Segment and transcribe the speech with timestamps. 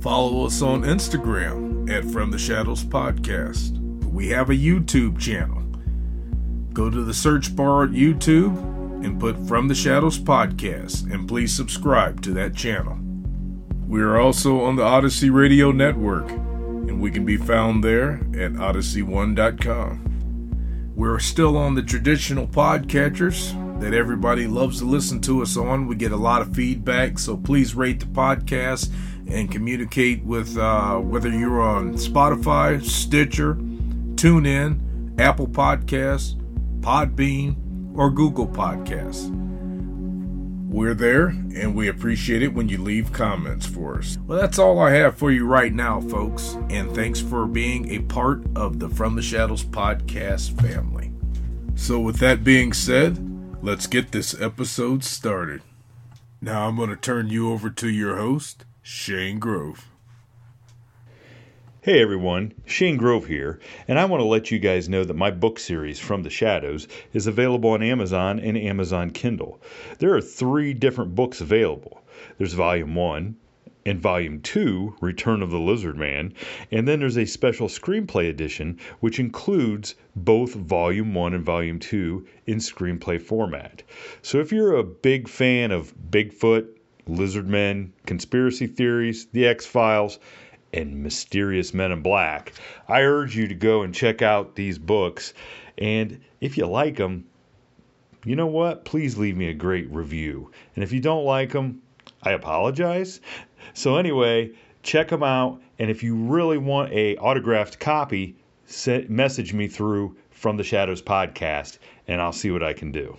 [0.00, 3.78] Follow us on Instagram at From the Shadows Podcast.
[4.10, 5.60] We have a YouTube channel.
[6.72, 8.56] Go to the search bar at YouTube
[9.04, 12.96] and put From the Shadows Podcast, and please subscribe to that channel.
[13.86, 18.54] We are also on the Odyssey Radio Network, and we can be found there at
[18.54, 20.92] odyssey1.com.
[20.96, 25.86] We're still on the traditional podcatchers that everybody loves to listen to us on.
[25.86, 28.90] We get a lot of feedback, so please rate the podcast
[29.32, 36.34] and communicate with uh, whether you're on Spotify, Stitcher, TuneIn, Apple Podcasts,
[36.80, 37.56] Podbean,
[37.96, 39.30] or Google Podcasts.
[40.70, 44.18] We're there, and we appreciate it when you leave comments for us.
[44.26, 47.98] Well, that's all I have for you right now, folks, and thanks for being a
[48.00, 51.12] part of the From the Shadows podcast family.
[51.74, 53.18] So, with that being said,
[53.62, 55.62] let's get this episode started.
[56.40, 59.90] Now, I'm going to turn you over to your host, Shane Grove.
[61.82, 65.30] Hey everyone, Shane Grove here, and I want to let you guys know that my
[65.30, 69.60] book series, From the Shadows, is available on Amazon and Amazon Kindle.
[69.98, 72.02] There are three different books available
[72.38, 73.36] there's Volume 1,
[73.84, 76.32] and Volume 2, Return of the Lizard Man,
[76.70, 82.26] and then there's a special screenplay edition which includes both Volume 1 and Volume 2
[82.46, 83.82] in screenplay format.
[84.22, 86.79] So if you're a big fan of Bigfoot,
[87.10, 90.18] lizard men, conspiracy theories, the X Files,
[90.72, 92.52] and mysterious men in black,
[92.88, 95.34] I urge you to go and check out these books.
[95.76, 97.24] And if you like them,
[98.24, 98.84] you know what?
[98.84, 100.50] Please leave me a great review.
[100.74, 101.82] And if you don't like them,
[102.22, 103.20] I apologize.
[103.74, 104.50] So anyway,
[104.82, 105.60] check them out.
[105.78, 108.36] And if you really want a autographed copy,
[109.08, 113.16] message me through from the Shadows podcast, and I'll see what I can do.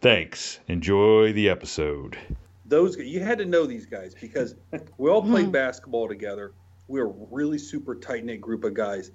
[0.00, 0.58] Thanks.
[0.68, 2.18] Enjoy the episode
[2.70, 4.54] those you had to know these guys because
[4.96, 5.52] we all played mm-hmm.
[5.52, 6.52] basketball together.
[6.88, 9.10] We were a really super tight knit group of guys,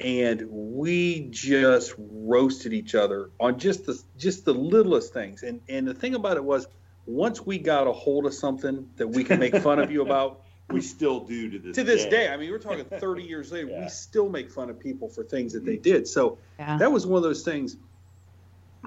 [0.00, 5.42] and we just roasted each other on just the just the littlest things.
[5.42, 6.66] And and the thing about it was,
[7.06, 10.40] once we got a hold of something that we can make fun of you about.
[10.70, 12.10] We still do to this to this day.
[12.10, 12.28] day.
[12.28, 13.68] I mean, we're talking 30 years later.
[13.68, 13.82] Yeah.
[13.82, 16.08] We still make fun of people for things that they did.
[16.08, 16.78] So yeah.
[16.78, 17.76] that was one of those things.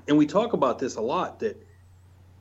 [0.07, 1.41] And we talk about this a lot.
[1.41, 1.63] That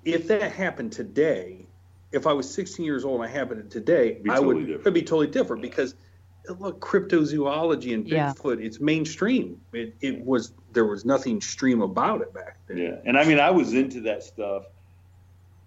[0.06, 1.65] if that happened today,
[2.12, 5.02] if I was 16 years old and I happened it today, I would it'd be
[5.02, 5.70] totally different yeah.
[5.70, 5.94] because
[6.58, 8.66] look, cryptozoology and Bigfoot, yeah.
[8.66, 9.60] it's mainstream.
[9.72, 12.78] It, it was there was nothing stream about it back then.
[12.78, 14.64] Yeah, and I mean I was into that stuff,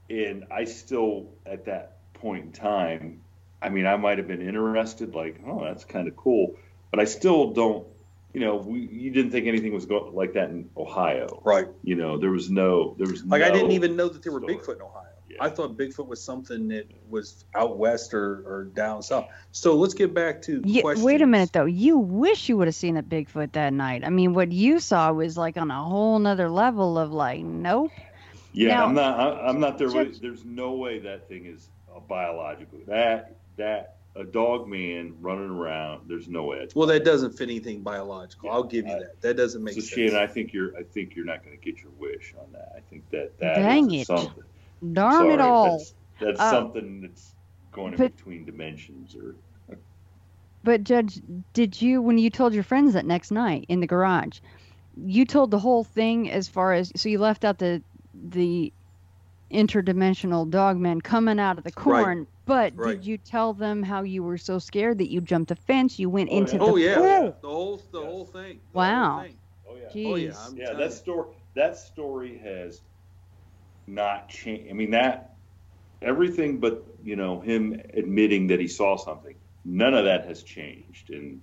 [0.09, 3.21] and I still at that point in time,
[3.61, 6.55] I mean I might have been interested, like oh that's kind of cool,
[6.91, 7.87] but I still don't.
[8.31, 11.65] You know, we, you didn't think anything was going like that in Ohio, right?
[11.83, 14.31] You know, there was no, there was like no I didn't even know that there
[14.31, 15.08] were Bigfoot in Ohio.
[15.39, 19.27] I thought Bigfoot was something that was out west or, or down south.
[19.51, 21.65] So let's get back to yeah, Wait a minute though.
[21.65, 24.03] You wish you would have seen a Bigfoot that night.
[24.05, 27.91] I mean, what you saw was like on a whole nother level of like, nope.
[28.51, 29.45] Yeah, now, I'm not.
[29.45, 29.89] I'm not there.
[29.89, 31.69] Just, there's no way that thing is
[32.07, 32.79] biological.
[32.87, 36.07] That that a dog man running around.
[36.07, 36.67] There's no way.
[36.75, 38.49] well, that doesn't fit anything biological.
[38.49, 39.21] Yeah, I'll give you I, that.
[39.21, 39.93] That doesn't make so sense.
[39.93, 40.75] Shannon, I think you're.
[40.77, 42.73] I think you're not going to get your wish on that.
[42.75, 44.07] I think that that Dang it.
[44.07, 44.43] something.
[44.93, 45.77] Darn Sorry, it all.
[45.77, 47.35] That's, that's uh, something that's
[47.71, 49.35] going but, in between dimensions or.
[50.63, 51.21] But Judge,
[51.53, 54.39] did you when you told your friends that next night in the garage,
[55.05, 57.81] you told the whole thing as far as so you left out the
[58.13, 58.73] the
[59.51, 62.19] interdimensional dogman coming out of the corn.
[62.19, 62.27] Right.
[62.45, 62.95] But right.
[62.95, 65.99] did you tell them how you were so scared that you jumped a fence?
[65.99, 66.57] You went oh, into yeah.
[66.57, 67.37] the oh yeah, pool?
[67.41, 68.59] the whole the whole thing.
[68.71, 69.11] The wow.
[69.11, 69.37] Whole thing.
[69.69, 69.87] Oh yeah.
[69.89, 70.11] Jeez.
[70.11, 70.33] Oh yeah.
[70.45, 70.73] I'm yeah.
[70.73, 71.27] That story.
[71.55, 72.81] That story has
[73.93, 74.69] not change.
[74.69, 75.35] I mean that
[76.01, 81.09] everything, but you know him admitting that he saw something none of that has changed
[81.09, 81.41] in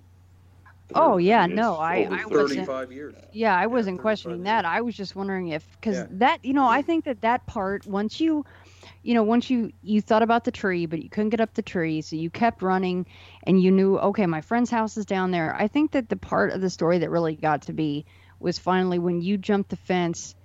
[0.95, 2.91] Oh yeah, no, I, I wasn't.
[2.91, 3.13] years.
[3.33, 4.63] Yeah, I wasn't questioning that.
[4.63, 6.05] I was just wondering if because yeah.
[6.11, 8.45] that you know I think that that part once you,
[9.03, 11.61] you know, once you you thought about the tree but you couldn't get up the
[11.61, 13.05] tree, so you kept running,
[13.43, 15.53] and you knew okay my friend's house is down there.
[15.53, 18.05] I think that the part of the story that really got to be
[18.39, 20.35] was finally when you jumped the fence,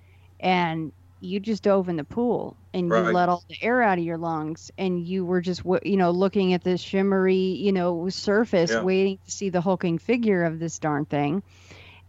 [0.41, 0.91] and
[1.23, 3.05] you just dove in the pool and right.
[3.05, 6.11] you let all the air out of your lungs and you were just you know
[6.11, 8.81] looking at this shimmery you know surface yeah.
[8.81, 11.41] waiting to see the hulking figure of this darn thing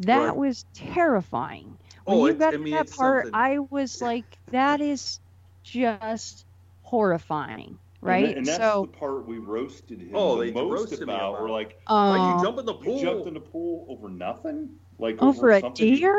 [0.00, 0.36] that right.
[0.36, 3.40] was terrifying when oh, you got to mean, that part something.
[3.40, 5.20] i was like that is
[5.62, 6.44] just
[6.82, 8.28] horrifying right?
[8.28, 11.02] And, and that's so, the part we roasted him oh, the most about.
[11.02, 11.40] about.
[11.40, 12.98] We're like, uh, you jump in the pool?
[12.98, 14.68] You jumped in the pool over nothing?
[14.98, 16.18] Like over, over a deer?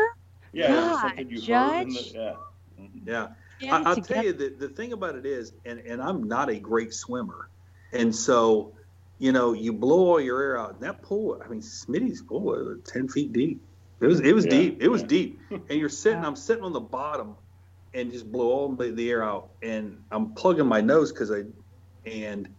[0.52, 1.86] You, yeah, God, something you Judge?
[1.86, 1.94] heard.
[1.94, 2.36] The, yeah.
[2.94, 3.10] Mm-hmm.
[3.10, 3.28] Yeah.
[3.72, 6.60] I, will tell you that the thing about it is, and, and I'm not a
[6.60, 7.50] great swimmer.
[7.94, 8.74] And so,
[9.18, 10.74] you know, you blow all your air out.
[10.74, 13.62] And that pool, I mean, Smitty's pool was 10 feet deep.
[14.02, 14.82] It was, it was yeah, deep.
[14.82, 15.40] It was deep.
[15.50, 17.36] And you're sitting, I'm sitting on the bottom
[17.94, 19.50] and just blow all the, the air out.
[19.62, 21.44] And I'm plugging my nose because I,
[22.06, 22.50] and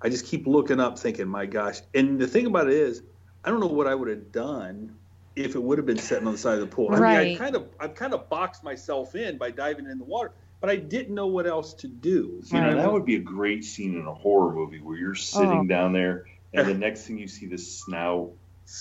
[0.00, 1.80] I just keep looking up thinking, my gosh.
[1.92, 3.02] And the thing about it is,
[3.44, 4.96] I don't know what I would have done
[5.36, 6.94] if it would have been sitting on the side of the pool.
[6.94, 7.26] I right.
[7.26, 10.32] mean, I kind of I've kind of boxed myself in by diving in the water,
[10.60, 12.42] but I didn't know what else to do.
[12.46, 15.50] You know, that would be a great scene in a horror movie where you're sitting
[15.50, 15.66] oh.
[15.66, 16.24] down there
[16.54, 18.32] and the next thing you see the snout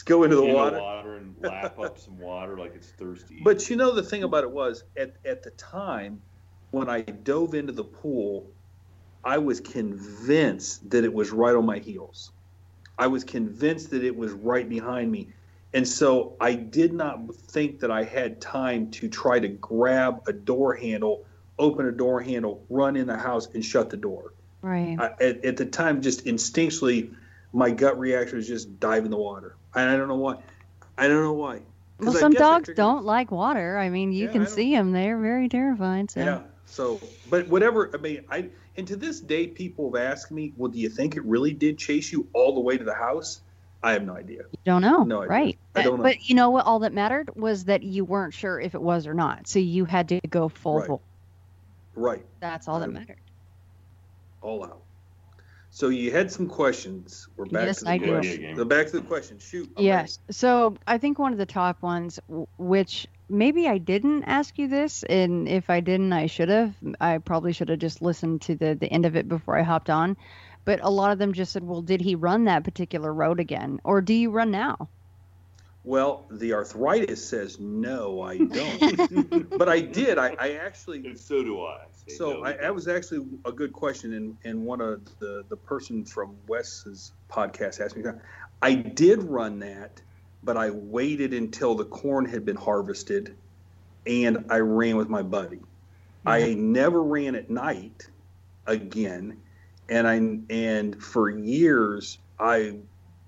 [0.05, 0.77] go into the in water.
[0.77, 3.41] the water and lap up some water like it's thirsty.
[3.43, 6.21] But you know the thing about it was at at the time
[6.71, 8.49] when I dove into the pool,
[9.23, 12.31] I was convinced that it was right on my heels.
[12.97, 15.29] I was convinced that it was right behind me.
[15.75, 20.31] And so I did not think that I had time to try to grab a
[20.31, 21.25] door handle,
[21.59, 24.33] open a door handle, run in the house, and shut the door.
[24.61, 24.95] Right.
[24.97, 27.13] I, at, at, the time, just instinctually,
[27.51, 29.57] my gut reaction was just dive in the water.
[29.75, 30.37] And I don't know why.
[30.97, 31.59] I don't know why.
[31.99, 33.77] Well, some dogs don't like water.
[33.77, 36.09] I mean, you yeah, can see them; they're very terrified.
[36.09, 36.21] So.
[36.21, 36.39] Yeah.
[36.65, 37.91] So, but whatever.
[37.93, 41.17] I mean, I and to this day, people have asked me, "Well, do you think
[41.17, 43.41] it really did chase you all the way to the house?"
[43.85, 44.39] I have no idea.
[44.51, 45.03] You don't know.
[45.03, 45.29] No idea.
[45.29, 45.59] Right.
[45.75, 46.03] I don't know.
[46.03, 46.65] But you know what?
[46.65, 49.47] All that mattered was that you weren't sure if it was or not.
[49.47, 50.99] So you had to go full right.
[51.93, 52.25] Right.
[52.39, 53.19] That's all that mattered.
[54.41, 54.81] All out.
[55.69, 57.27] So you had some questions.
[57.37, 58.55] We're back yes, to the I question.
[58.55, 59.37] The back to the question.
[59.37, 59.69] Shoot.
[59.77, 60.17] I'm yes.
[60.25, 60.33] Ready.
[60.33, 62.19] So I think one of the top ones,
[62.57, 66.73] which maybe I didn't ask you this, and if I didn't, I should have.
[66.99, 69.91] I probably should have just listened to the the end of it before I hopped
[69.91, 70.17] on
[70.65, 73.79] but a lot of them just said, well, did he run that particular road again?
[73.83, 74.89] Or do you run now?
[75.83, 79.49] Well, the arthritis says no, I don't.
[79.57, 80.17] but I did.
[80.17, 81.05] I, I, actually.
[81.05, 81.85] And so do I.
[82.07, 85.55] So no, I, that was actually a good question, and, and one of the the
[85.55, 88.03] person from Wes's podcast asked me.
[88.63, 90.01] I did run that,
[90.43, 93.35] but I waited until the corn had been harvested,
[94.07, 95.57] and I ran with my buddy.
[95.57, 96.29] Mm-hmm.
[96.29, 98.07] I never ran at night
[98.65, 99.37] again
[99.89, 100.15] and I
[100.53, 102.79] and for years I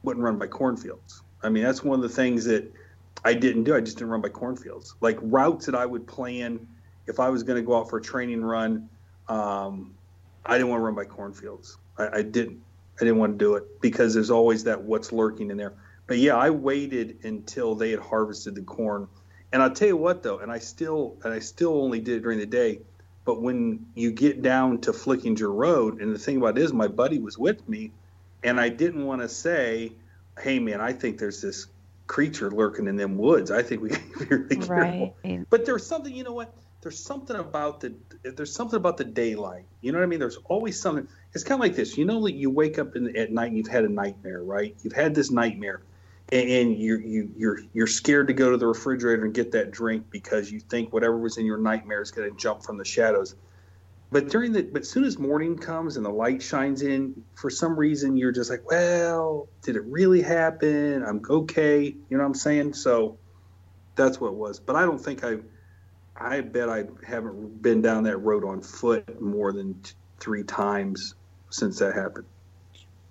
[0.03, 1.21] wouldn't run by cornfields.
[1.43, 2.71] I mean, that's one of the things that
[3.23, 3.75] I didn't do.
[3.75, 4.95] I just didn't run by cornfields.
[5.01, 6.67] Like routes that I would plan
[7.07, 8.89] if I was going to go out for a training run,
[9.27, 9.93] um,
[10.45, 11.77] I didn't want to run by cornfields.
[11.97, 12.59] I, I didn't.
[12.99, 15.75] I didn't want to do it because there's always that what's lurking in there.
[16.07, 19.07] But yeah, I waited until they had harvested the corn.
[19.53, 22.21] And I'll tell you what though, and I still and I still only did it
[22.21, 22.81] during the day.
[23.27, 26.87] But when you get down to Flickinger Road, and the thing about it is, my
[26.87, 27.91] buddy was with me,
[28.41, 29.91] and I didn't want to say,
[30.39, 31.67] "Hey, man, I think there's this
[32.07, 33.51] creature lurking in them woods.
[33.51, 35.45] I think we to be really careful." Right.
[35.49, 36.53] But there's something, you know what?
[36.79, 39.65] There's something about the there's something about the daylight.
[39.81, 40.19] You know what I mean?
[40.19, 41.09] There's always something.
[41.33, 41.97] It's kind of like this.
[41.97, 44.73] You know, like you wake up in, at night, and you've had a nightmare, right?
[44.83, 45.81] You've had this nightmare
[46.31, 50.05] and you're you, you're you're scared to go to the refrigerator and get that drink
[50.11, 53.35] because you think whatever was in your nightmare is going to jump from the shadows.
[54.11, 57.77] But during the but soon as morning comes and the light shines in, for some
[57.77, 61.03] reason you're just like, well, did it really happen?
[61.03, 61.83] I'm okay.
[61.83, 62.73] You know what I'm saying?
[62.73, 63.17] So
[63.95, 64.59] that's what it was.
[64.59, 65.37] But I don't think I.
[66.19, 71.13] I bet I haven't been down that road on foot more than t- three times
[71.51, 72.25] since that happened.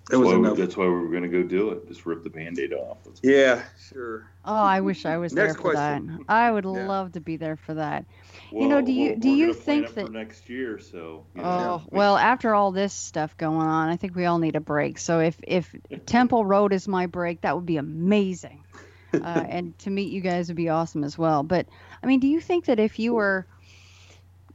[0.09, 1.85] It was that's why, we, that's why we were going to go do it.
[1.87, 2.99] Just rip the band-aid off.
[3.21, 4.29] Yeah, sure.
[4.45, 6.07] Oh, I wish I was there for question.
[6.07, 6.19] that.
[6.29, 6.87] I would yeah.
[6.87, 8.05] love to be there for that.
[8.51, 10.79] Well, you know, do you do you think that next year?
[10.79, 11.25] So.
[11.35, 14.55] You know, oh well, after all this stuff going on, I think we all need
[14.55, 14.97] a break.
[14.97, 18.63] So if if Temple Road is my break, that would be amazing.
[19.13, 19.17] uh,
[19.49, 21.43] and to meet you guys would be awesome as well.
[21.43, 21.67] But
[22.01, 23.45] I mean, do you think that if you were,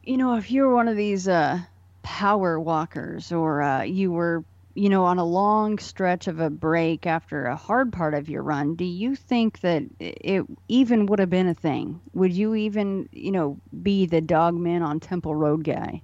[0.02, 1.61] you know, if you were one of these uh,
[2.02, 4.44] power walkers or uh, you were
[4.75, 8.43] you know, on a long stretch of a break after a hard part of your
[8.43, 12.00] run, do you think that it even would have been a thing?
[12.14, 16.02] Would you even, you know, be the dogman on Temple Road guy?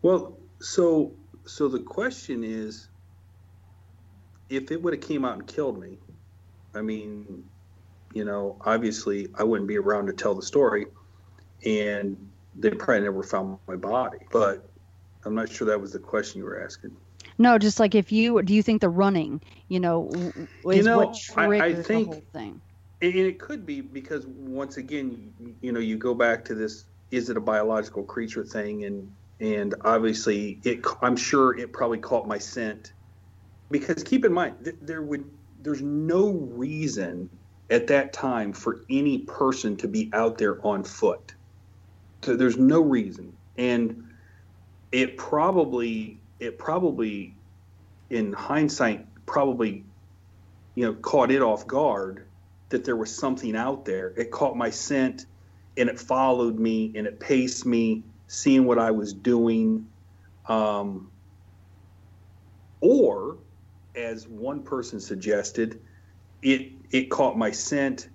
[0.00, 1.12] Well, so
[1.44, 2.88] so the question is,
[4.48, 5.98] if it would have came out and killed me,
[6.74, 7.44] I mean,
[8.14, 10.86] you know, obviously I wouldn't be around to tell the story,
[11.64, 12.16] and
[12.54, 14.18] they probably never found my body.
[14.30, 14.68] But
[15.24, 16.96] I'm not sure that was the question you were asking.
[17.38, 20.10] No, just like if you do you think the running, you know,
[20.64, 22.60] is you know, what triggers I, I think, the whole thing?
[23.00, 27.30] And it could be because once again, you know, you go back to this: is
[27.30, 28.84] it a biological creature thing?
[28.84, 29.08] And
[29.40, 30.80] and obviously, it.
[31.00, 32.92] I'm sure it probably caught my scent
[33.70, 35.24] because keep in mind there would
[35.60, 37.30] there's no reason
[37.70, 41.34] at that time for any person to be out there on foot.
[42.24, 44.02] So there's no reason, and
[44.90, 47.34] it probably it probably,
[48.10, 49.84] in hindsight, probably,
[50.74, 52.24] you know, caught it off guard
[52.68, 54.12] that there was something out there.
[54.16, 55.26] It caught my scent
[55.76, 59.86] and it followed me and it paced me, seeing what I was doing.
[60.46, 61.10] Um,
[62.80, 63.38] or,
[63.94, 65.80] as one person suggested,
[66.42, 68.08] it it caught my scent.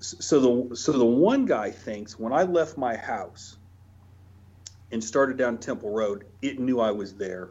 [0.00, 3.56] So the so the one guy thinks when I left my house
[4.94, 7.50] and started down Temple Road, it knew I was there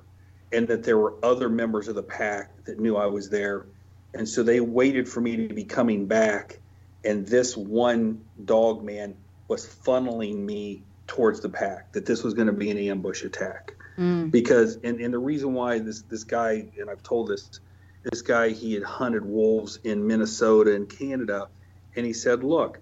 [0.54, 3.66] and that there were other members of the pack that knew I was there.
[4.14, 6.60] And so they waited for me to be coming back.
[7.04, 9.16] And this one dog man
[9.50, 13.76] was funneling me towards the pack, that this was going to be an ambush attack.
[13.98, 14.32] Mm.
[14.32, 17.60] Because, and, and the reason why this, this guy, and I've told this,
[18.04, 21.50] this guy, he had hunted wolves in Minnesota and Canada.
[21.98, 22.80] And he said, look,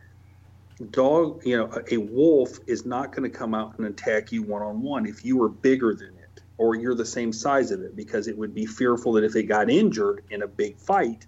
[0.90, 4.62] dog, you know, a wolf is not going to come out and attack you one
[4.62, 7.96] on one if you are bigger than it or you're the same size of it
[7.96, 11.26] because it would be fearful that if it got injured in a big fight,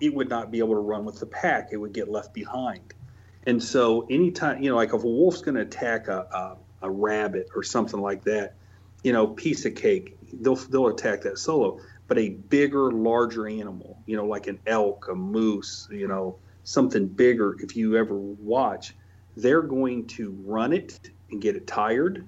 [0.00, 1.70] it would not be able to run with the pack.
[1.72, 2.94] It would get left behind.
[3.46, 6.90] And so, anytime, you know, like if a wolf's going to attack a, a, a
[6.90, 8.54] rabbit or something like that,
[9.02, 11.80] you know, piece of cake, they'll, they'll attack that solo.
[12.08, 17.06] But a bigger, larger animal, you know, like an elk, a moose, you know, something
[17.06, 18.92] bigger, if you ever watch,
[19.36, 20.98] they're going to run it
[21.30, 22.26] and get it tired,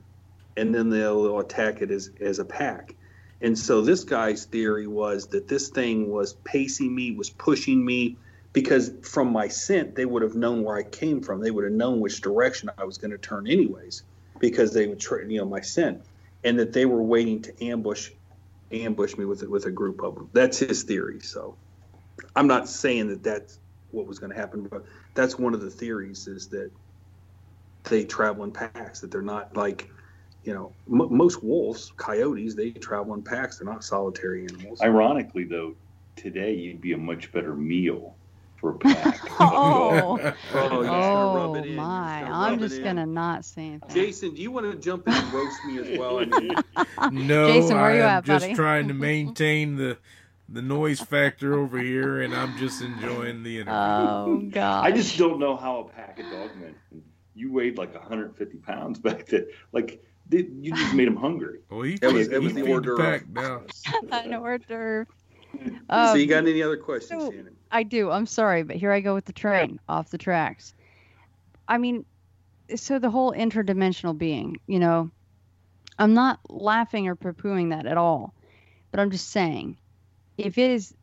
[0.57, 2.95] and then they'll, attack it as, as a pack.
[3.41, 8.17] And so this guy's theory was that this thing was pacing me, was pushing me,
[8.53, 11.41] because from my scent, they would have known where I came from.
[11.41, 14.05] They would have known which direction I was going to turn, anyways,
[14.39, 16.03] because they would, tra- you know, my scent,
[16.45, 18.11] and that they were waiting to ambush,
[18.71, 20.31] ambush me with with a group of them.
[20.33, 21.21] That's his theory.
[21.21, 21.57] So,
[22.37, 23.59] I'm not saying that that's
[23.91, 24.67] what was going to happen.
[24.71, 26.71] But that's one of the theories is that
[27.85, 29.01] they travel in packs.
[29.01, 29.89] That they're not like,
[30.45, 33.59] you know, m- most wolves, coyotes, they travel in packs.
[33.59, 34.81] They're not solitary animals.
[34.83, 35.75] Ironically, though,
[36.17, 38.17] today you'd be a much better meal
[38.57, 39.21] for a pack.
[39.41, 42.23] oh, oh, oh my!
[42.23, 43.89] I'm just gonna not say anything.
[43.91, 46.19] Jason, do you want to jump in and roast me as well?
[46.19, 46.57] I mean,
[47.11, 49.99] no, Jason, where I you am at, just trying to maintain the
[50.49, 53.73] the noise factor over here, and I'm just enjoying the interview.
[53.73, 54.87] Oh God!
[54.87, 56.75] I just don't know how a pack of dogmen.
[57.35, 59.47] You weighed like 150 pounds back then.
[59.73, 61.61] Like you just made him hungry.
[61.71, 63.25] Well, he it was, it was the hors d'oeuvre.
[63.33, 63.63] now.
[64.11, 65.07] An hors d'oeuvre.
[65.89, 67.57] Um, so you got any other questions, so Shannon?
[67.71, 68.11] I do.
[68.11, 70.75] I'm sorry, but here I go with the train off the tracks.
[71.67, 72.05] I mean,
[72.77, 75.11] so the whole interdimensional being, you know,
[75.99, 78.35] I'm not laughing or poo-pooing that at all,
[78.91, 79.79] but I'm just saying
[80.39, 80.95] if it is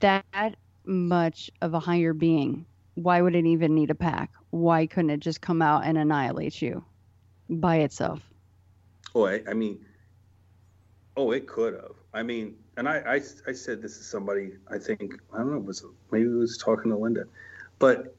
[0.00, 4.32] that much of a higher being, why would it even need a pack?
[4.50, 6.84] Why couldn't it just come out and annihilate you
[7.48, 8.20] by itself?
[9.14, 9.84] Oh, I, I mean,
[11.16, 11.94] oh, it could have.
[12.12, 13.14] I mean, and I, I,
[13.46, 14.52] I said this to somebody.
[14.70, 15.58] I think I don't know.
[15.58, 17.24] Was maybe it was talking to Linda,
[17.78, 18.16] but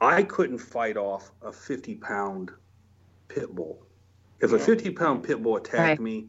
[0.00, 2.50] I couldn't fight off a 50 pound
[3.28, 3.82] pit bull.
[4.40, 6.00] If a 50 pound pit bull attacked right.
[6.00, 6.28] me,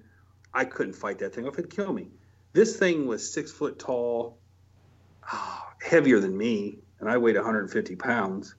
[0.53, 1.59] I couldn't fight that thing off.
[1.59, 2.09] It'd kill me.
[2.57, 4.39] This thing was six foot tall,
[5.79, 8.55] heavier than me, and I weighed 150 pounds.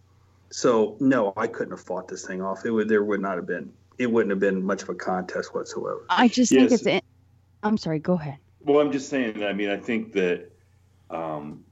[0.50, 2.64] So no, I couldn't have fought this thing off.
[2.64, 3.72] It would there would not have been.
[3.98, 6.06] It wouldn't have been much of a contest whatsoever.
[6.08, 6.80] I just yes.
[6.80, 7.06] think it's.
[7.64, 7.98] I'm sorry.
[7.98, 8.36] Go ahead.
[8.60, 9.42] Well, I'm just saying.
[9.42, 10.48] I mean, I think that,
[11.10, 11.64] um,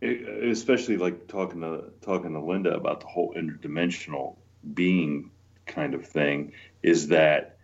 [0.00, 4.34] it, especially like talking to talking to Linda about the whole interdimensional
[4.74, 5.30] being
[5.64, 7.56] kind of thing, is that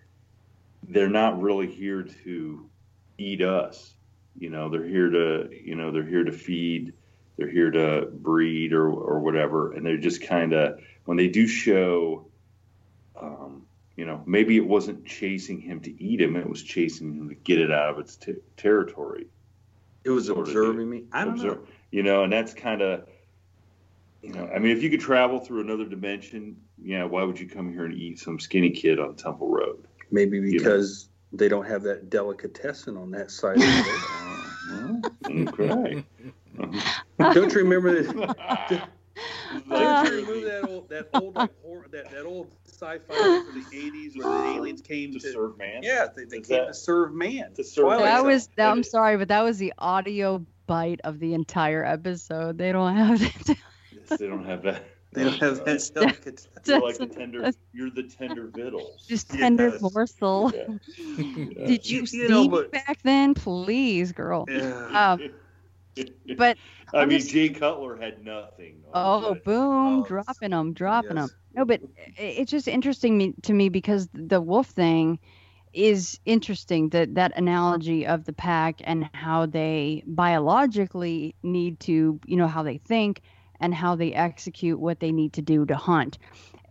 [0.85, 2.69] they're not really here to
[3.23, 3.95] eat us.
[4.38, 6.95] You know, they're here to, you know, they're here to feed,
[7.37, 9.73] they're here to breed or, or whatever.
[9.73, 12.26] And they're just kind of, when they do show
[13.21, 17.29] um, you know, maybe it wasn't chasing him to eat him; it was chasing him
[17.29, 19.26] to get it out of its t- territory.
[20.05, 21.05] It was observing me.
[21.12, 21.67] I don't Observe, know.
[21.91, 23.07] You know, and that's kind of,
[24.23, 27.49] you know, I mean, if you could travel through another dimension, yeah, why would you
[27.49, 29.87] come here and eat some skinny kid on Temple Road?
[30.11, 31.09] Maybe because?
[31.33, 35.49] They don't have that delicatessen on that side of the road.
[35.49, 36.05] okay.
[36.59, 37.33] Uh-huh.
[37.33, 38.89] Don't you remember that?
[39.69, 43.77] Don't you remember that old, that old, like, horror, that, that old sci-fi from the
[43.77, 45.83] '80s where the aliens came to, to serve man?
[45.83, 47.53] Yeah, they, they came that, to serve man.
[47.55, 47.99] To serve.
[47.99, 48.49] That was.
[48.57, 52.59] That, I'm sorry, but that was the audio bite of the entire episode.
[52.59, 53.57] They don't have that.
[53.93, 54.85] yes, they don't have that.
[55.12, 56.49] They don't have that delicate.
[56.64, 57.50] You're like the tender.
[57.73, 59.04] You're the tender victuals.
[59.07, 59.81] Just tender yes.
[59.81, 60.52] morsel.
[60.97, 61.66] Yeah.
[61.66, 63.35] Did you, you see know, but, back then?
[63.35, 64.47] Please, girl.
[64.49, 65.12] Yeah.
[65.12, 65.31] Um,
[66.37, 66.57] but
[66.95, 68.83] I mean, Jay Cutler had nothing.
[68.95, 71.28] Oh, boom, oh, dropping them, dropping yes.
[71.28, 71.38] them.
[71.54, 71.83] No, but
[72.16, 75.19] it's just interesting to me because the wolf thing
[75.73, 82.37] is interesting that that analogy of the pack and how they biologically need to you
[82.37, 83.23] know how they think
[83.62, 86.19] and how they execute what they need to do to hunt.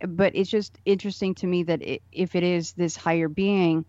[0.06, 3.86] But it's just interesting to me that it, if it is this higher being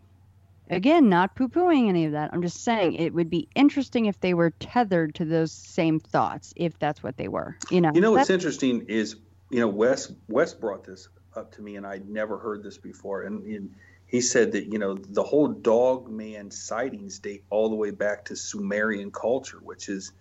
[0.71, 2.31] again not poo-pooing any of that.
[2.33, 6.55] I'm just saying it would be interesting if they were tethered to those same thoughts
[6.57, 7.91] if that's what they were you know?
[7.93, 9.17] You know what's interesting is
[9.51, 13.23] you know wes wes brought this up to me and i'd never heard this before.
[13.23, 13.75] And, and
[14.07, 18.27] he said that you know the whole dog man sightings date all the way back
[18.27, 20.13] to sumerian culture which is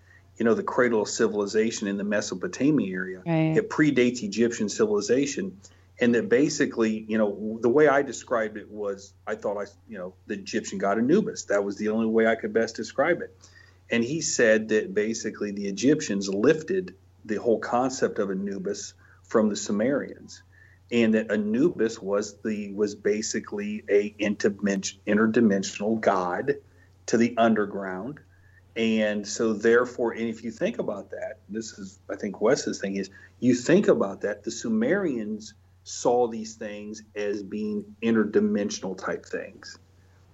[0.42, 3.56] you know the cradle of civilization in the mesopotamia area right.
[3.56, 5.56] it predates egyptian civilization
[6.02, 10.00] and that basically, you know, the way I described it was I thought I, you
[10.00, 11.44] know, the Egyptian god Anubis.
[11.46, 13.38] That was the only way I could best describe it.
[13.92, 19.56] And he said that basically the Egyptians lifted the whole concept of Anubis from the
[19.56, 20.42] Sumerians,
[20.92, 26.56] and that Anubis was the was basically a interdimensional god
[27.06, 28.20] to the underground.
[28.76, 32.96] And so, therefore, and if you think about that, this is, I think, Wes's thing
[32.96, 35.54] is you think about that, the Sumerians
[35.84, 39.78] saw these things as being interdimensional type things.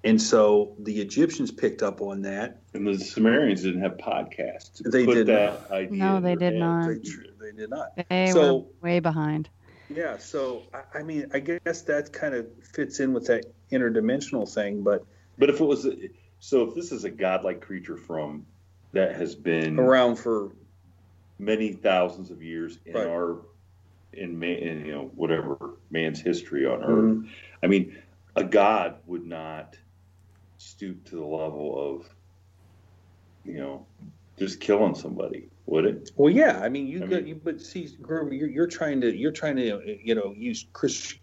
[0.03, 2.61] And so the Egyptians picked up on that.
[2.73, 4.81] And the Sumerians didn't have podcasts.
[4.89, 5.91] They did not.
[5.91, 6.87] no, they did not.
[6.87, 6.95] They,
[7.39, 8.07] they, did not.
[8.09, 9.49] They so, were way behind.
[9.89, 10.17] Yeah.
[10.17, 14.83] So, I, I mean, I guess that kind of fits in with that interdimensional thing.
[14.83, 15.05] But
[15.37, 15.87] but if it was,
[16.39, 18.45] so if this is a godlike creature from
[18.93, 20.51] that has been around for
[21.39, 23.07] many thousands of years in right.
[23.07, 23.37] our
[24.13, 27.15] in man, in, you know, whatever man's history on earth.
[27.15, 27.27] Mm-hmm.
[27.61, 27.97] I mean,
[28.35, 29.77] a god would not
[30.57, 32.09] stoop to the level of,
[33.45, 33.85] you know,
[34.37, 36.11] just killing somebody, would it?
[36.15, 36.59] Well, yeah.
[36.61, 39.97] I mean, you, I mean, you but see, you're, you're trying to, you're trying to,
[40.03, 41.19] you know, use Christian,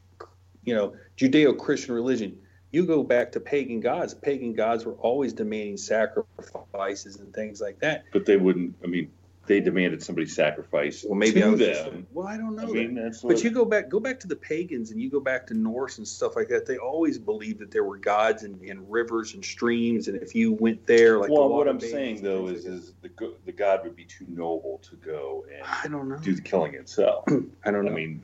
[0.64, 2.38] you know, Judeo-Christian religion.
[2.74, 4.14] You go back to pagan gods.
[4.14, 8.02] Pagan gods were always demanding sacrifices and things like that.
[8.12, 8.74] But they wouldn't.
[8.82, 9.12] I mean,
[9.46, 11.58] they demanded somebody sacrifice well, maybe to them.
[11.58, 12.64] Just, well, I don't know.
[12.64, 13.20] I mean, that.
[13.22, 15.98] but you go back, go back to the pagans, and you go back to Norse
[15.98, 16.66] and stuff like that.
[16.66, 20.52] They always believed that there were gods and, and rivers and streams, and if you
[20.52, 24.04] went there, like well, what I'm saying though is, is the the god would be
[24.04, 27.24] too noble to go and I don't know do the killing itself.
[27.64, 27.92] I don't know.
[27.92, 28.20] I mean,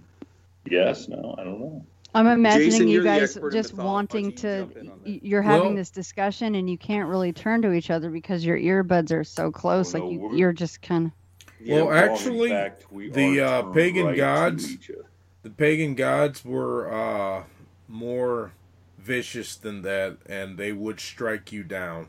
[0.69, 1.85] yes, no, I don't know.
[2.15, 4.69] I'm imagining Jason, you guys just wanting to.
[5.05, 8.59] You're having well, this discussion and you can't really turn to each other because your
[8.59, 9.95] earbuds are so close.
[9.95, 11.13] Oh, like you, you're just kind of.
[11.63, 14.77] Yeah, well, actually, fact, we the uh, pagan right gods,
[15.43, 17.45] the pagan gods were uh,
[17.87, 18.53] more
[18.99, 22.09] vicious than that, and they would strike you down.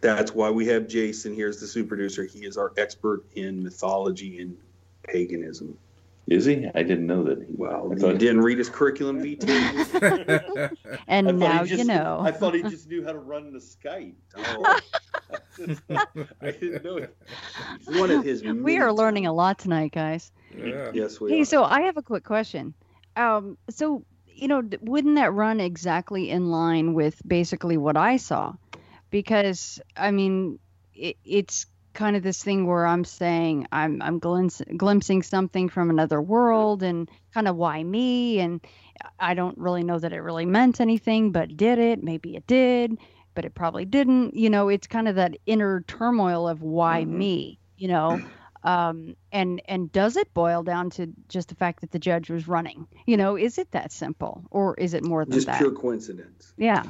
[0.00, 2.24] That's why we have Jason here as the super producer.
[2.24, 4.56] He is our expert in mythology and
[5.04, 5.78] paganism.
[6.28, 6.68] Is he?
[6.74, 7.42] I didn't know that.
[7.42, 10.70] He, well, I he didn't read his curriculum vitae.
[11.08, 12.20] and now just, you know.
[12.22, 14.14] I thought he just knew how to run the Skype.
[15.58, 15.70] Oh.
[16.40, 17.16] I didn't know it.
[17.86, 18.42] One of his.
[18.42, 20.30] We are learning a lot tonight, guys.
[20.56, 20.90] Yeah.
[20.92, 21.30] Yes, we.
[21.30, 21.44] Hey, are.
[21.44, 22.74] so I have a quick question.
[23.16, 28.54] Um, so you know, wouldn't that run exactly in line with basically what I saw?
[29.10, 30.58] Because I mean,
[30.94, 35.90] it, it's kind of this thing where I'm saying I'm I'm glimpsing, glimpsing something from
[35.90, 38.40] another world and kind of why me?
[38.40, 38.60] And
[39.18, 42.02] I don't really know that it really meant anything but did it?
[42.02, 42.98] Maybe it did
[43.34, 44.34] but it probably didn't.
[44.34, 47.18] You know it's kind of that inner turmoil of why mm-hmm.
[47.18, 48.20] me you know?
[48.64, 52.46] Um, and and does it boil down to just the fact that the judge was
[52.46, 52.86] running?
[53.06, 55.58] You know is it that simple or is it more than just that?
[55.58, 56.54] pure coincidence.
[56.56, 56.84] Yeah.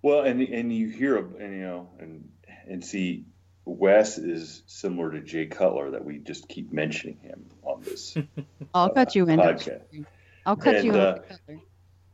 [0.00, 2.30] Well and and you hear and you know and
[2.66, 3.26] and see
[3.64, 8.16] Wes is similar to Jay Cutler that we just keep mentioning him on this.
[8.74, 9.38] I'll uh, cut you in.
[9.38, 10.06] Podcast.
[10.44, 11.18] I'll cut and, you uh,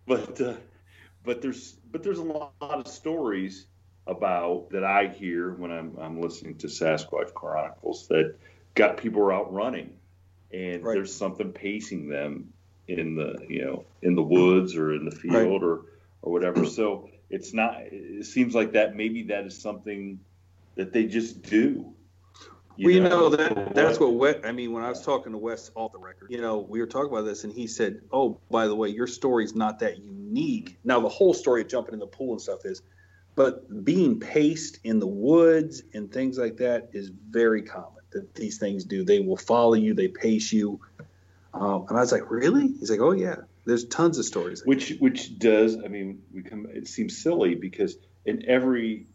[0.07, 0.55] but uh,
[1.25, 3.67] but there's but there's a lot of stories
[4.07, 8.37] about that I hear when I'm I'm listening to Sasquatch Chronicles that
[8.75, 9.95] got people out running,
[10.53, 10.95] and right.
[10.95, 12.53] there's something pacing them
[12.87, 15.63] in the you know in the woods or in the field right.
[15.63, 15.87] or
[16.23, 16.67] or whatever.
[16.67, 17.81] So it's not.
[17.81, 20.21] It seems like that maybe that is something
[20.79, 21.93] that they just do.
[22.77, 24.73] You well, you know, that that's what Wes, I mean.
[24.73, 27.25] When I was talking to Wes off the record, you know, we were talking about
[27.25, 31.09] this, and he said, "Oh, by the way, your story's not that unique." Now, the
[31.09, 32.83] whole story of jumping in the pool and stuff is,
[33.35, 38.05] but being paced in the woods and things like that is very common.
[38.11, 39.05] That these things do.
[39.05, 39.93] They will follow you.
[39.95, 40.81] They pace you.
[41.53, 44.63] Um, and I was like, "Really?" He's like, "Oh yeah." There's tons of stories.
[44.65, 45.77] Which which does.
[45.85, 46.69] I mean, we come.
[46.73, 49.09] It seems silly because in every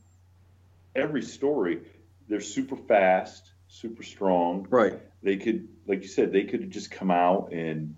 [0.95, 1.81] every story,
[2.27, 4.67] they're super fast super strong.
[4.69, 4.99] Right.
[5.23, 7.95] They could, like you said, they could just come out and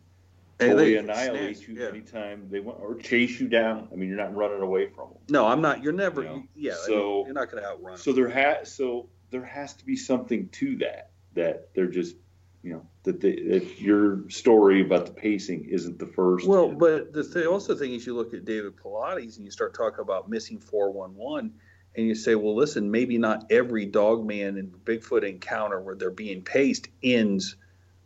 [0.58, 1.90] totally annihilate snatch, you yeah.
[1.90, 3.90] anytime they want, or chase you down.
[3.92, 5.18] I mean, you're not running away from them.
[5.30, 5.84] No, I'm not.
[5.84, 6.24] You're never.
[6.24, 6.44] You know?
[6.56, 6.76] Yeah.
[6.86, 7.98] So you're not going to outrun.
[7.98, 11.12] So there has so there has to be something to that.
[11.34, 12.16] That they're just
[12.64, 16.48] you know that, they, that your story about the pacing isn't the first.
[16.48, 19.74] Well, but the th- also thing is you look at David Paulides and you start
[19.74, 21.54] talking about missing 411
[21.98, 26.10] and you say, well, listen, maybe not every dog man and Bigfoot encounter where they're
[26.10, 27.56] being paced ends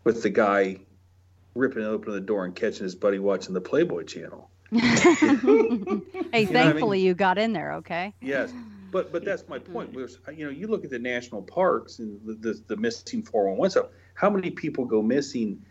[0.03, 0.77] with the guy
[1.55, 4.49] ripping open the door and catching his buddy watching the Playboy channel.
[4.71, 7.05] hey, thankfully I mean?
[7.05, 8.13] you got in there, okay?
[8.21, 8.53] Yes,
[8.91, 9.93] but but that's my point.
[9.93, 10.27] Mm-hmm.
[10.27, 13.71] We're, you know, you look at the national parks and the, the, the missing 411.
[13.71, 15.63] So how many people go missing?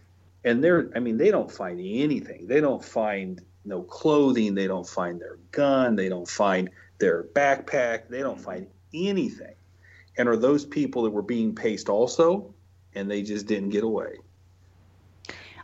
[0.45, 2.47] And they're, I mean, they don't find anything.
[2.47, 4.55] They don't find no clothing.
[4.55, 5.95] They don't find their gun.
[5.95, 8.09] They don't find their backpack.
[8.09, 8.45] They don't mm-hmm.
[8.45, 9.55] find anything.
[10.17, 12.53] And are those people that were being paced also,
[12.95, 14.17] and they just didn't get away?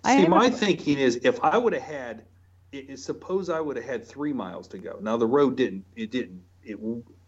[0.05, 0.51] I See, my a...
[0.51, 2.25] thinking is if I would have had,
[2.73, 4.99] it, suppose I would have had three miles to go.
[5.01, 6.79] Now the road didn't, it didn't, it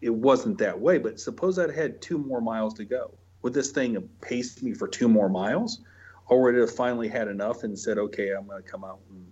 [0.01, 0.97] it wasn't that way.
[0.97, 3.11] But suppose I'd had two more miles to go.
[3.41, 5.81] Would this thing have paced me for two more miles,
[6.27, 8.99] or would it have finally had enough and said, "Okay, I'm going to come out
[9.09, 9.25] and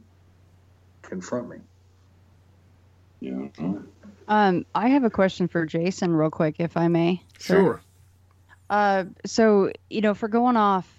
[1.01, 1.57] confront me"?
[3.19, 3.47] Yeah.
[4.27, 7.21] Um, I have a question for Jason, real quick, if I may.
[7.39, 7.81] Sure.
[8.69, 10.89] Uh, so you know, for going off,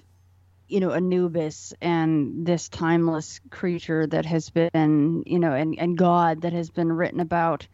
[0.69, 6.43] you know, Anubis and this timeless creature that has been, you know, and and God
[6.43, 7.67] that has been written about,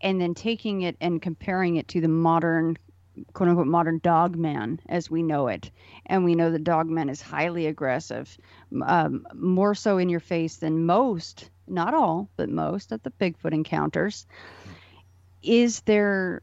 [0.00, 2.78] and then taking it and comparing it to the modern
[3.32, 5.70] quote unquote modern dog man as we know it.
[6.06, 8.36] And we know the dog man is highly aggressive,
[8.84, 13.52] um, more so in your face than most, not all, but most of the Bigfoot
[13.52, 14.26] encounters
[15.42, 16.42] is there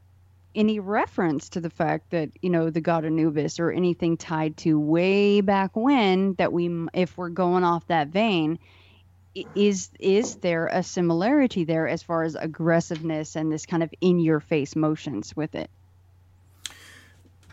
[0.54, 4.78] any reference to the fact that you know the god Anubis or anything tied to
[4.78, 8.58] way back when that we if we're going off that vein
[9.54, 14.18] is is there a similarity there as far as aggressiveness and this kind of in
[14.18, 15.70] your face motions with it?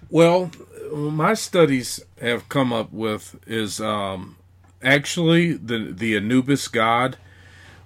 [0.10, 0.52] Well
[0.92, 4.38] my studies have come up with is um,
[4.82, 7.18] actually the the Anubis god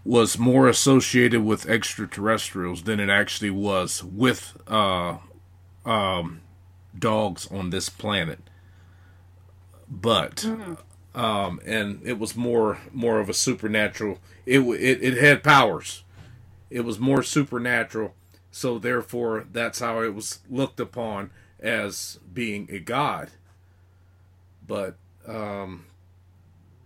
[0.03, 5.17] was more associated with extraterrestrials than it actually was with uh,
[5.85, 6.41] um,
[6.97, 8.39] dogs on this planet.
[9.87, 11.19] But mm-hmm.
[11.19, 14.19] um, and it was more more of a supernatural.
[14.45, 16.03] It, it it had powers.
[16.69, 18.15] It was more supernatural.
[18.51, 23.31] So therefore, that's how it was looked upon as being a god.
[24.65, 24.95] But
[25.27, 25.85] um,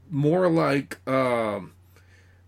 [0.10, 1.74] more like um,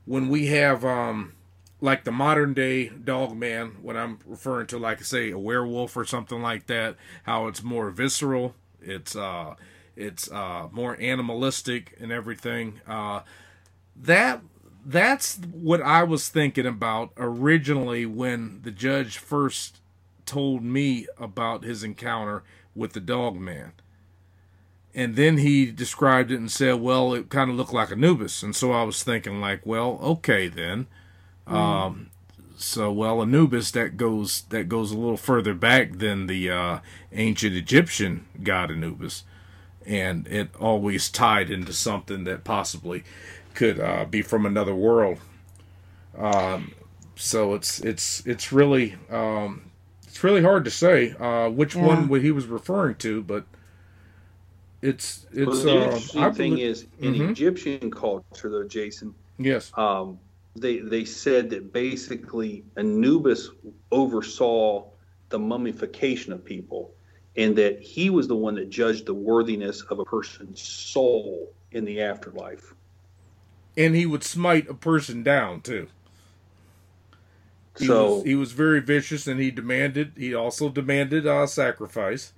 [0.07, 1.33] when we have um
[1.79, 6.05] like the modern day dog man when i'm referring to like say a werewolf or
[6.05, 9.53] something like that how it's more visceral it's uh
[9.95, 13.19] it's uh more animalistic and everything uh
[13.95, 14.41] that
[14.85, 19.81] that's what i was thinking about originally when the judge first
[20.25, 22.43] told me about his encounter
[22.73, 23.73] with the dog man
[24.97, 28.55] and then he described it and said, "Well, it kind of looked like Anubis." And
[28.55, 30.87] so I was thinking, like, well, okay then.
[31.47, 31.53] Mm.
[31.53, 32.09] Um,
[32.55, 36.79] so well, Anubis that goes that goes a little further back than the uh,
[37.11, 39.23] ancient Egyptian god Anubis,
[39.85, 43.03] and it always tied into something that possibly
[43.53, 45.19] could uh, be from another world.
[46.17, 46.73] Um,
[47.15, 49.69] so it's it's it's really um,
[50.07, 51.85] it's really hard to say uh, which yeah.
[51.85, 53.45] one he was referring to, but
[54.81, 55.47] it's it's.
[55.47, 57.29] Well, the uh, interesting thing is in mm-hmm.
[57.29, 59.13] Egyptian culture, though, Jason.
[59.37, 59.71] Yes.
[59.75, 60.19] Um,
[60.55, 63.49] they they said that basically Anubis
[63.91, 64.85] oversaw
[65.29, 66.93] the mummification of people,
[67.35, 71.85] and that he was the one that judged the worthiness of a person's soul in
[71.85, 72.73] the afterlife.
[73.75, 75.87] And he would smite a person down too.
[77.77, 80.13] He so was, he was very vicious, and he demanded.
[80.17, 82.33] He also demanded uh, sacrifice.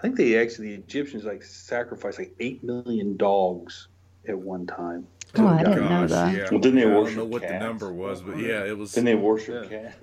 [0.00, 3.88] I think they actually the Egyptians like sacrificed like eight million dogs
[4.26, 5.06] at one time.
[5.36, 6.34] Oh, I didn't know that.
[6.34, 6.46] Yeah.
[6.50, 7.12] Well, didn't they worship?
[7.12, 8.92] I don't know what the number was, but yeah, it was.
[8.94, 9.82] Then they worship Yeah.
[9.82, 9.96] cats.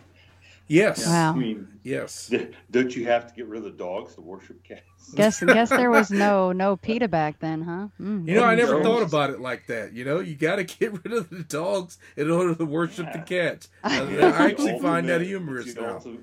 [0.69, 1.05] Yes.
[1.07, 1.31] Wow.
[1.33, 2.31] I mean, Yes.
[2.69, 4.81] don't you have to get rid of the dogs to worship cats?
[5.15, 7.87] Guess guess there was no no PETA back then, huh?
[7.99, 8.27] Mm.
[8.27, 8.85] You know, I never Dogs.
[8.85, 9.93] thought about it like that.
[9.93, 13.19] You know, you got to get rid of the dogs in order to worship the
[13.19, 13.69] cats.
[13.83, 15.95] I, I actually find that humorous now.
[15.95, 16.19] ultimate-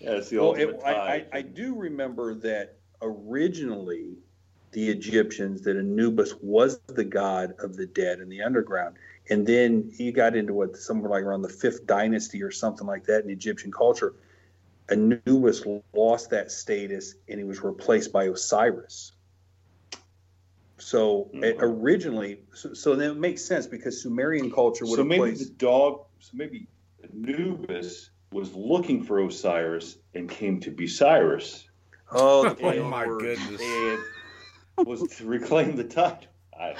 [0.00, 1.26] Yeah, it's the Well, ultimate it, I, I.
[1.34, 4.16] I do remember that originally
[4.72, 8.96] the Egyptians that Anubis was the god of the dead and the underground,
[9.28, 13.04] and then he got into what somewhere like around the fifth dynasty or something like
[13.04, 14.14] that in Egyptian culture.
[14.88, 19.12] Anubis lost that status and he was replaced by Osiris.
[20.78, 21.44] So Mhm.
[21.44, 25.48] it originally, so, so then it makes sense because Sumerian culture would so maybe placed.
[25.48, 26.66] the dog, so maybe
[27.04, 31.69] Anubis was looking for Osiris and came to be Cyrus
[32.12, 33.60] Oh, the Oh play on my goodness.
[33.60, 34.04] and
[34.86, 36.28] was to reclaim the title.
[36.58, 36.76] I,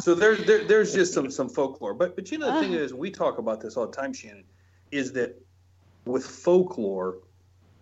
[0.00, 2.94] so there's there, there's just some some folklore, but but you know the thing is,
[2.94, 4.44] we talk about this all the time, Shannon,
[4.90, 5.40] is that
[6.06, 7.18] with folklore,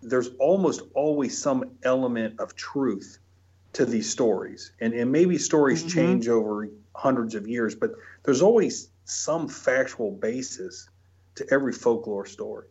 [0.03, 3.19] there's almost always some element of truth
[3.75, 5.91] to these stories, and and maybe stories Mhm.
[5.91, 7.93] change over hundreds of years, but
[8.25, 10.89] there's always some factual basis
[11.37, 12.67] to every folklore story.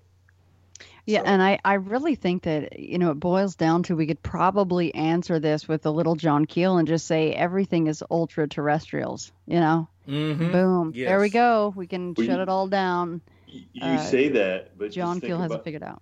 [1.07, 4.05] Yeah, So- and I, I really think that, you know, it boils down to we
[4.07, 8.47] could probably answer this with a little John Keel and just say everything is ultra
[8.47, 9.87] terrestrials, you know?
[10.07, 10.51] Mm-hmm.
[10.51, 10.91] Boom.
[10.93, 11.73] There we go.
[11.75, 13.21] We can Well, shut you- it all down.
[13.47, 16.01] you Uh, say that, but John Keel hasn't about, figured out.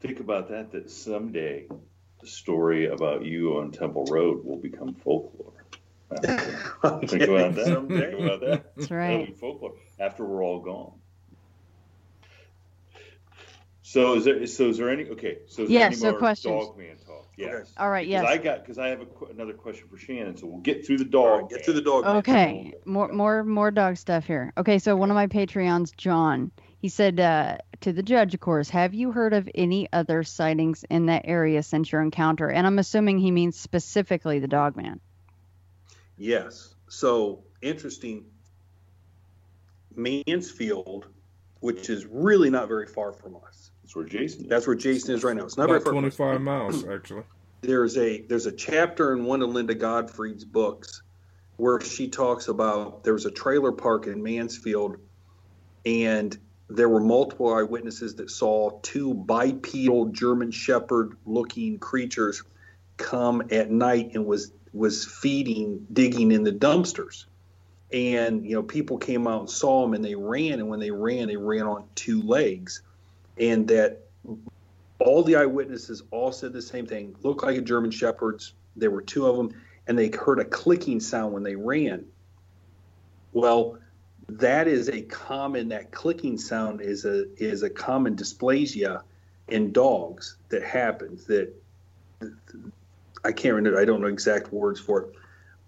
[0.00, 0.72] think about that.
[0.72, 1.66] That someday
[2.20, 5.52] the story about you on Temple Road will become folklore.
[6.10, 7.66] think about that.
[7.66, 8.10] Someday.
[8.10, 8.76] Think about that.
[8.76, 9.36] That's right.
[9.38, 10.92] folklore after we're all gone.
[13.88, 14.44] So is there?
[14.48, 15.04] So is there any?
[15.10, 15.38] Okay.
[15.46, 16.66] So is there Yeah, any so more questions.
[16.66, 17.28] Dogman talk?
[17.36, 17.54] Yes.
[17.54, 17.64] Okay.
[17.78, 18.32] All right, Because yes.
[18.32, 20.36] I got because I have a, another question for Shannon.
[20.36, 21.40] So we'll get through the All dog.
[21.42, 22.02] right, get through the dog.
[22.04, 22.16] man.
[22.16, 24.52] Okay, more more more dog stuff here.
[24.58, 28.68] Okay, so one of my Patreons, John, he said uh, to the judge, of course,
[28.70, 32.50] have you heard of any other sightings in that area since your encounter?
[32.50, 34.98] And I'm assuming he means specifically the dog man.
[36.16, 36.74] Yes.
[36.88, 38.24] So interesting.
[39.94, 41.06] Mansfield,
[41.60, 43.70] which is really not very far from us.
[43.86, 44.42] That's where Jason.
[44.42, 44.48] Is.
[44.48, 45.44] That's where Jason is right now.
[45.44, 45.92] It's not very About far.
[45.92, 47.22] From 25 miles, actually.
[47.60, 51.02] There's a there's a chapter in one of Linda Godfrey's books
[51.56, 54.96] where she talks about there was a trailer park in Mansfield,
[55.84, 56.36] and
[56.68, 62.42] there were multiple eyewitnesses that saw two bipedal German Shepherd looking creatures
[62.96, 67.26] come at night and was was feeding digging in the dumpsters
[67.92, 70.90] and you know people came out and saw them and they ran and when they
[70.90, 72.82] ran they ran on two legs
[73.38, 74.02] and that
[74.98, 77.14] all the eyewitnesses all said the same thing.
[77.22, 79.52] Looked like a german shepherds there were two of them
[79.86, 82.04] and they heard a clicking sound when they ran.
[83.32, 83.78] Well
[84.28, 89.02] that is a common that clicking sound is a is a common dysplasia
[89.48, 91.52] in dogs that happens that
[93.24, 95.14] i can't remember i don't know exact words for it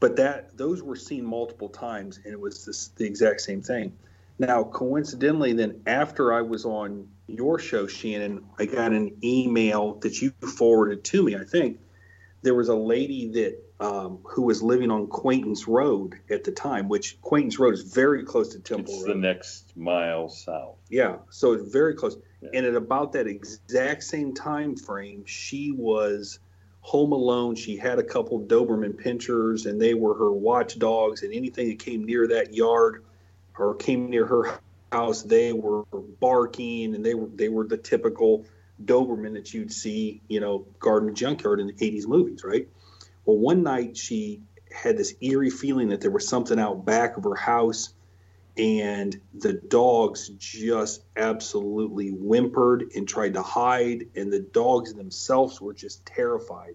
[0.01, 3.93] but that those were seen multiple times and it was this, the exact same thing.
[4.39, 10.21] Now coincidentally then after i was on your show shannon i got an email that
[10.21, 11.79] you forwarded to me i think
[12.43, 16.89] there was a lady that um, who was living on quaintance road at the time
[16.89, 20.77] which quaintance road is very close to temple It's road the next mile south.
[20.89, 22.17] yeah, so it's very close.
[22.41, 22.49] Yeah.
[22.55, 26.41] And at about that exact same time frame, she was
[26.81, 27.55] home alone.
[27.55, 31.23] She had a couple Doberman pinschers, and they were her watchdogs.
[31.23, 33.05] And anything that came near that yard
[33.59, 34.59] or came near her
[34.93, 35.85] house, they were
[36.21, 38.47] barking, and they were they were the typical
[38.83, 42.69] Doberman that you'd see, you know, garden junkyard in the '80s movies, right?
[43.25, 47.25] Well, one night she had this eerie feeling that there was something out back of
[47.25, 47.93] her house
[48.59, 55.73] and the dogs just absolutely whimpered and tried to hide and the dogs themselves were
[55.73, 56.75] just terrified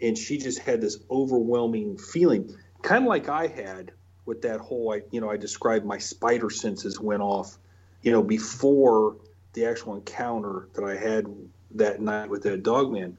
[0.00, 3.92] and she just had this overwhelming feeling kind of like i had
[4.26, 7.58] with that whole I, you know i described my spider senses went off
[8.02, 9.16] you know before
[9.54, 11.26] the actual encounter that i had
[11.72, 13.16] that night with that dog man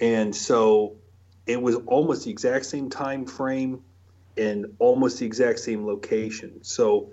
[0.00, 0.96] and so
[1.46, 3.82] it was almost the exact same time frame
[4.36, 7.10] and almost the exact same location so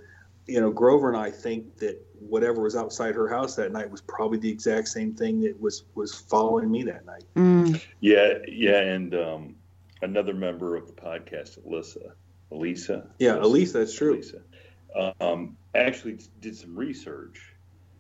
[0.48, 4.02] you know, Grover and I think that whatever was outside her house that night was
[4.02, 7.24] probably the exact same thing that was was following me that night.
[7.36, 7.84] Mm.
[8.00, 9.56] Yeah, yeah, and um,
[10.02, 12.12] another member of the podcast, Alyssa,
[12.56, 13.08] Elisa.
[13.20, 13.80] Yeah, Elisa.
[13.80, 14.14] that's true.
[14.14, 14.42] Elisa,
[15.20, 17.54] um, actually did some research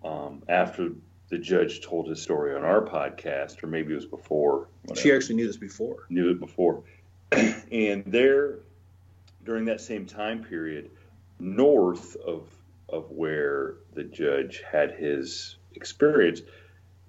[0.03, 0.91] um, after
[1.29, 4.67] the judge told his story on our podcast, or maybe it was before.
[4.83, 5.01] Whatever.
[5.01, 6.05] She actually knew this before.
[6.09, 6.83] Knew it before,
[7.31, 8.59] and there,
[9.43, 10.91] during that same time period,
[11.39, 12.47] north of
[12.87, 16.41] of where the judge had his experience,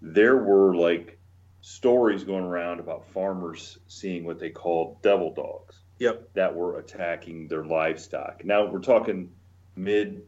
[0.01, 1.19] there were like
[1.61, 5.77] stories going around about farmers seeing what they called devil dogs.
[5.99, 6.35] Yep.
[6.35, 8.45] That were attacking their livestock.
[8.45, 9.31] Now we're talking
[9.77, 10.23] mid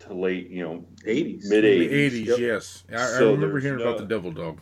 [0.00, 1.48] to late, you know, 80s.
[1.48, 1.90] Mid 80s.
[1.90, 2.38] 80s, yep.
[2.38, 2.84] yes.
[2.92, 4.58] I, so I remember hearing no, about the devil dog.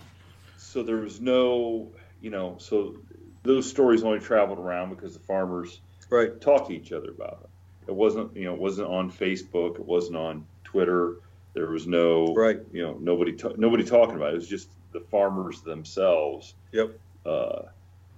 [0.57, 2.97] So there was no, you know, so
[3.43, 6.39] those stories only traveled around because the farmers right.
[6.41, 7.91] talked to each other about it.
[7.91, 9.77] It wasn't, you know, it wasn't on Facebook.
[9.77, 11.17] It wasn't on Twitter.
[11.55, 12.61] There was no, right.
[12.73, 14.35] you know, nobody, nobody talking about it.
[14.35, 16.55] It was just the farmers themselves.
[16.73, 16.99] Yep.
[17.25, 17.63] Uh,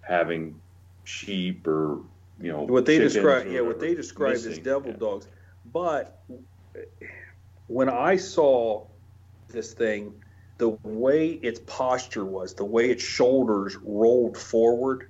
[0.01, 0.61] having
[1.09, 2.01] sheep or
[2.41, 4.97] you know what they describe, yeah, what they describe as devil yeah.
[4.97, 5.27] dogs.
[5.73, 6.23] But
[7.67, 8.87] when I saw
[9.49, 10.15] this thing,
[10.59, 15.09] the way its posture was, the way its shoulders rolled forward,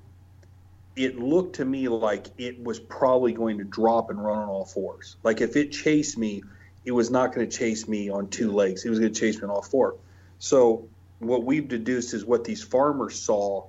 [0.96, 4.64] it looked to me like it was probably going to drop and run on all
[4.64, 5.16] fours.
[5.22, 6.42] Like if it chased me,
[6.84, 8.84] it was not going to chase me on two legs.
[8.84, 9.96] It was going to chase me on all four.
[10.38, 13.66] So what we've deduced is what these farmers saw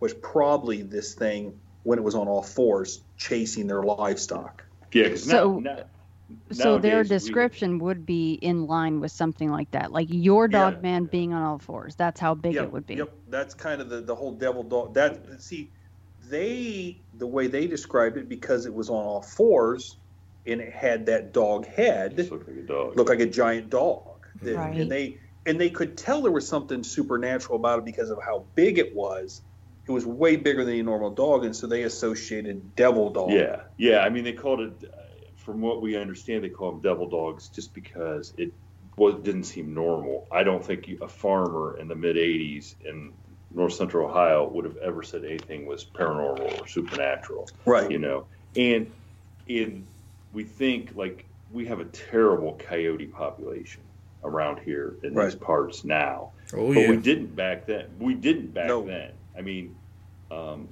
[0.00, 4.64] was probably this thing when it was on all fours chasing their livestock.
[4.92, 5.84] Yeah, so, now, now,
[6.50, 10.74] so their description we, would be in line with something like that, like your dog
[10.74, 10.80] yeah.
[10.80, 11.94] man being on all fours.
[11.94, 12.96] That's how big yep, it would be.
[12.96, 14.94] Yep, that's kind of the, the whole devil dog.
[14.94, 15.70] That see,
[16.28, 19.96] they the way they described it because it was on all fours
[20.44, 22.18] and it had that dog head.
[22.18, 22.96] looked like a dog.
[22.96, 24.26] Looked like a giant dog.
[24.42, 24.76] Right.
[24.76, 28.44] And they and they could tell there was something supernatural about it because of how
[28.56, 29.42] big it was.
[29.86, 33.30] It was way bigger than a normal dog, and so they associated devil dog.
[33.30, 34.00] Yeah, yeah.
[34.00, 34.92] I mean, they called it,
[35.36, 38.52] from what we understand, they call them devil dogs just because it
[38.96, 40.26] was didn't seem normal.
[40.32, 43.12] I don't think a farmer in the mid '80s in
[43.54, 47.48] North Central Ohio would have ever said anything was paranormal or supernatural.
[47.64, 47.90] Right.
[47.90, 48.90] You know, and
[49.46, 49.86] in
[50.32, 53.82] we think like we have a terrible coyote population
[54.24, 55.26] around here in right.
[55.26, 56.32] these parts now.
[56.52, 56.90] Oh, but yeah.
[56.90, 57.86] we didn't back then.
[57.98, 58.84] We didn't back no.
[58.84, 59.12] then.
[59.36, 59.74] I mean,
[60.30, 60.68] um,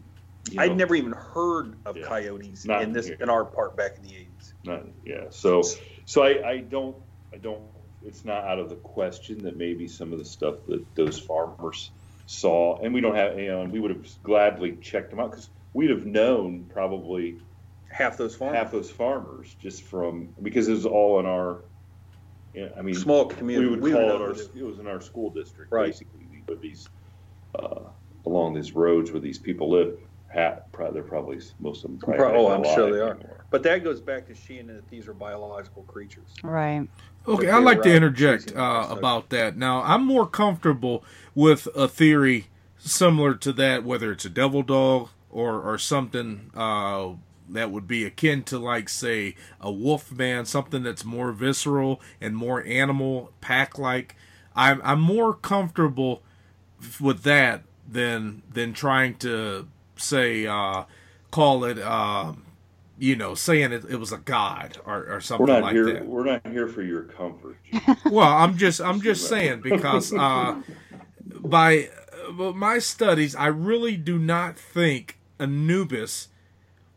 [0.59, 3.17] I'd know, never even heard of yeah, coyotes in this here.
[3.21, 4.55] in our part back in the eighties.
[4.65, 5.25] Not yeah.
[5.31, 5.63] So
[6.05, 6.97] so I, I don't
[7.33, 7.63] I don't.
[8.05, 11.91] It's not out of the question that maybe some of the stuff that those farmers
[12.27, 15.31] saw, and we don't have, you know, and we would have gladly checked them out
[15.31, 17.39] because we'd have known probably
[17.89, 21.63] half those farmers, half those farmers just from because it was all in our
[22.77, 23.67] I mean, small community.
[23.67, 24.31] We would we call it our.
[24.31, 25.87] It was in our school district, right.
[25.87, 26.21] basically.
[26.47, 26.89] But these
[27.59, 27.81] uh,
[28.27, 31.99] along these roads where these people live, hat, they're probably most of them.
[31.99, 33.19] Probably oh, I'm sure they are.
[33.51, 36.29] But that goes back to seeing that these are biological creatures.
[36.43, 36.89] Right.
[37.27, 39.57] Okay, I'd like to interject uh, about that.
[39.57, 45.09] Now, I'm more comfortable with a theory similar to that, whether it's a devil dog
[45.31, 47.11] or or something uh,
[47.49, 52.37] that would be akin to like say a wolf man something that's more visceral and
[52.37, 54.17] more animal pack like
[54.57, 56.23] i'm i'm more comfortable
[57.01, 59.67] with that than than trying to
[59.97, 60.85] say uh
[61.31, 62.33] call it uh
[62.99, 65.93] you know saying it, it was a god or, or something we're not like here,
[65.93, 67.57] that we're not here for your comfort
[68.11, 70.61] well i'm just i'm just saying because uh
[71.41, 71.89] by
[72.29, 76.29] uh, my studies i really do not think anubis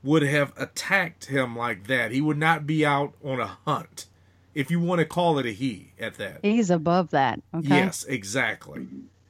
[0.04, 2.12] would have attacked him like that.
[2.12, 4.06] He would not be out on a hunt,
[4.54, 6.40] if you want to call it a he at that.
[6.44, 7.42] He's above that.
[7.54, 7.68] Okay?
[7.68, 8.88] Yes, exactly.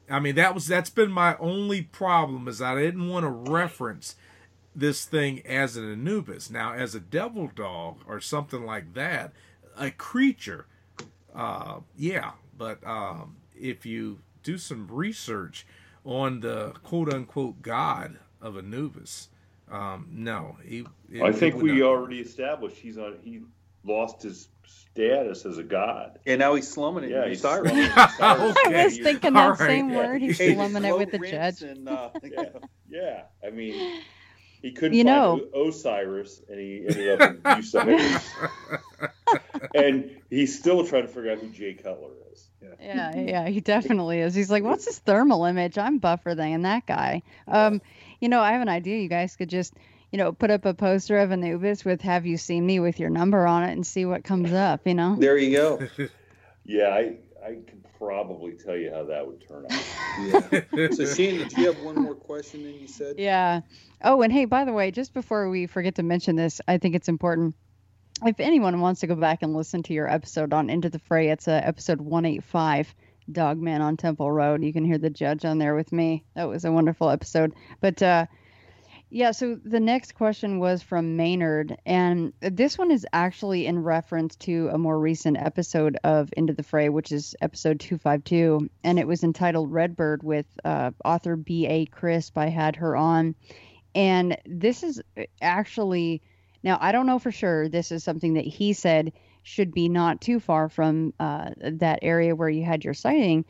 [0.09, 4.15] I mean that was that's been my only problem is I didn't want to reference
[4.77, 6.51] this thing as an Anubis.
[6.51, 9.33] Now, as a devil dog or something like that,
[9.77, 10.67] a creature,
[11.33, 12.31] uh, yeah.
[12.57, 15.65] But um, if you do some research
[16.05, 19.29] on the quote unquote god of Anubis,
[19.69, 20.85] um, no, he.
[21.11, 23.17] It, I think we already established he's on.
[23.23, 23.41] He
[23.83, 27.11] lost his status as a god, and now he's slumming it.
[27.11, 27.91] Yeah, he's slumming it.
[27.91, 28.13] okay.
[28.23, 29.69] I was thinking that right.
[29.69, 29.97] same yeah.
[29.97, 30.21] word.
[30.21, 31.61] He's slumming it with the judge.
[31.61, 32.43] And, uh, yeah.
[32.89, 34.01] yeah, I mean,
[34.61, 35.67] he couldn't you find know.
[35.67, 38.29] Osiris, and he ended up in Osiris.
[39.75, 42.47] and he's still trying to figure out who Jay Cutler is.
[42.61, 42.69] Yeah.
[42.79, 44.33] yeah, yeah, he definitely is.
[44.33, 45.77] He's like, "What's his thermal image?
[45.77, 47.81] I'm buffer than that guy." Um,
[48.19, 48.97] you know, I have an idea.
[48.97, 49.73] You guys could just,
[50.11, 53.09] you know, put up a poster of Anubis with "Have you seen me?" with your
[53.09, 54.85] number on it and see what comes up.
[54.85, 55.15] You know.
[55.17, 55.87] There you go.
[56.65, 60.67] yeah, I I can probably tell you how that would turn out.
[60.73, 60.89] yeah.
[60.91, 62.63] So Shane, did you have one more question?
[62.63, 63.15] Then you said.
[63.17, 63.61] Yeah.
[64.03, 66.95] Oh, and hey, by the way, just before we forget to mention this, I think
[66.95, 67.55] it's important.
[68.25, 71.29] if anyone wants to go back and listen to your episode on Into the Fray,
[71.29, 72.93] it's uh, episode 185,
[73.31, 74.63] Dogman on Temple Road.
[74.63, 76.23] You can hear the judge on there with me.
[76.35, 77.53] That was a wonderful episode.
[77.81, 78.27] But uh,
[79.09, 84.35] yeah, so the next question was from Maynard, and this one is actually in reference
[84.37, 89.07] to a more recent episode of Into the Fray, which is episode 252, and it
[89.07, 91.85] was entitled Redbird with uh, author B.A.
[91.85, 92.37] Crisp.
[92.37, 93.35] I had her on,
[93.95, 95.01] and this is
[95.41, 96.21] actually
[96.63, 97.69] now, I don't know for sure.
[97.69, 102.35] This is something that he said should be not too far from uh, that area
[102.35, 103.45] where you had your sighting.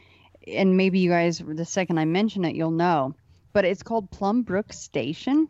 [0.46, 3.16] And maybe you guys, the second I mention it, you'll know.
[3.58, 5.50] But it's called Plum Brook Station,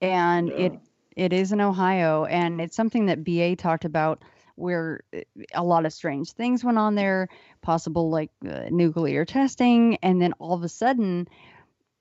[0.00, 0.54] and yeah.
[0.56, 0.72] it
[1.14, 4.24] it is in Ohio, and it's something that BA talked about
[4.56, 5.20] where uh,
[5.54, 7.28] a lot of strange things went on there,
[7.62, 11.28] possible like uh, nuclear testing, and then all of a sudden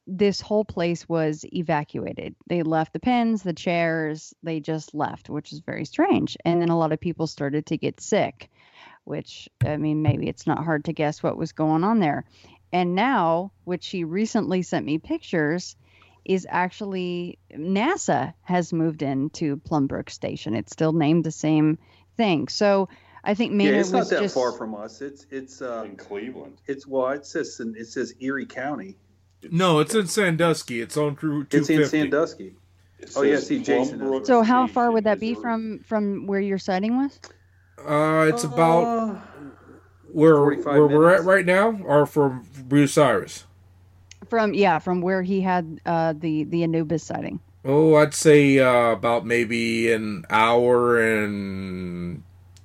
[0.07, 2.35] this whole place was evacuated.
[2.47, 6.37] They left the pens, the chairs, they just left, which is very strange.
[6.43, 8.49] And then a lot of people started to get sick,
[9.03, 12.25] which, I mean, maybe it's not hard to guess what was going on there.
[12.73, 15.75] And now, which she recently sent me pictures,
[16.25, 20.55] is actually NASA has moved into Plum Brook Station.
[20.55, 21.77] It's still named the same
[22.17, 22.47] thing.
[22.47, 22.89] So
[23.23, 25.01] I think Maynard yeah, it's not that just, far from us.
[25.01, 26.61] It's it's uh, in Cleveland.
[26.65, 28.97] It's well, it says it says Erie County.
[29.51, 30.81] No, it's in Sandusky.
[30.81, 31.57] It's on Route 250.
[31.57, 32.55] It's in Sandusky.
[33.15, 34.25] Oh yeah, see Jason.
[34.25, 37.19] So how far would that be from from where your sighting was?
[37.77, 39.21] Uh, it's about
[40.13, 43.43] where where we're at right now, or from Bucyrus?
[44.29, 47.39] From yeah, from where he had uh, the the Anubis sighting.
[47.65, 52.23] Oh, I'd say uh, about maybe an hour and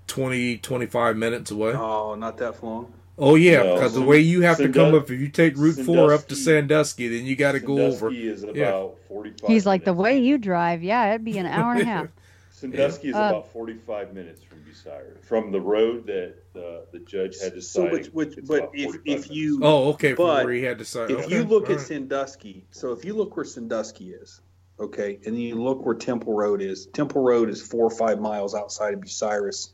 [0.09, 1.73] 20, 25 minutes away.
[1.73, 2.93] Oh, not that long.
[3.21, 5.97] Oh yeah, because the way you have to come up, if you take Route Sandusky,
[5.97, 8.13] Four up to Sandusky, then you got to go over.
[8.13, 8.87] Is about yeah.
[9.09, 10.85] 45 He's like the way you drive.
[10.85, 12.09] Yeah, it'd be an hour and a half.
[12.61, 17.41] Sandusky is uh, about 45 minutes from Bucyrus, from the road that uh, the judge
[17.41, 20.79] had to so which, which, but if, if you oh okay, but where he had
[20.79, 21.11] to sign.
[21.11, 21.37] If okay.
[21.37, 21.87] you look All at right.
[21.87, 24.41] Sandusky, so if you look where Sandusky is,
[24.81, 28.19] okay, and then you look where Temple Road is, Temple Road is four or five
[28.19, 29.71] miles outside of Bucyrus,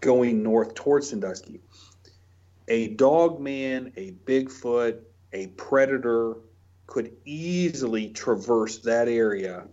[0.00, 1.60] going north towards Sandusky
[2.68, 4.98] a dog man, a Bigfoot,
[5.32, 6.36] a predator
[6.86, 9.66] could easily traverse that area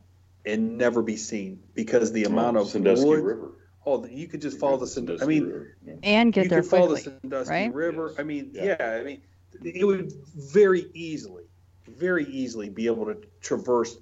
[0.45, 3.51] and never be seen because the oh, amount of Sandusky wood, River.
[3.85, 5.23] Oh, you could just follow the Sandusky.
[5.23, 5.93] I mean, yeah.
[6.03, 7.73] and get you there could follow the Sandusky right?
[7.73, 8.09] River.
[8.09, 8.19] Yes.
[8.19, 8.75] I mean, yeah.
[8.79, 8.97] yeah.
[8.99, 9.21] I mean,
[9.63, 11.43] it would very easily,
[11.87, 13.97] very easily be able to traverse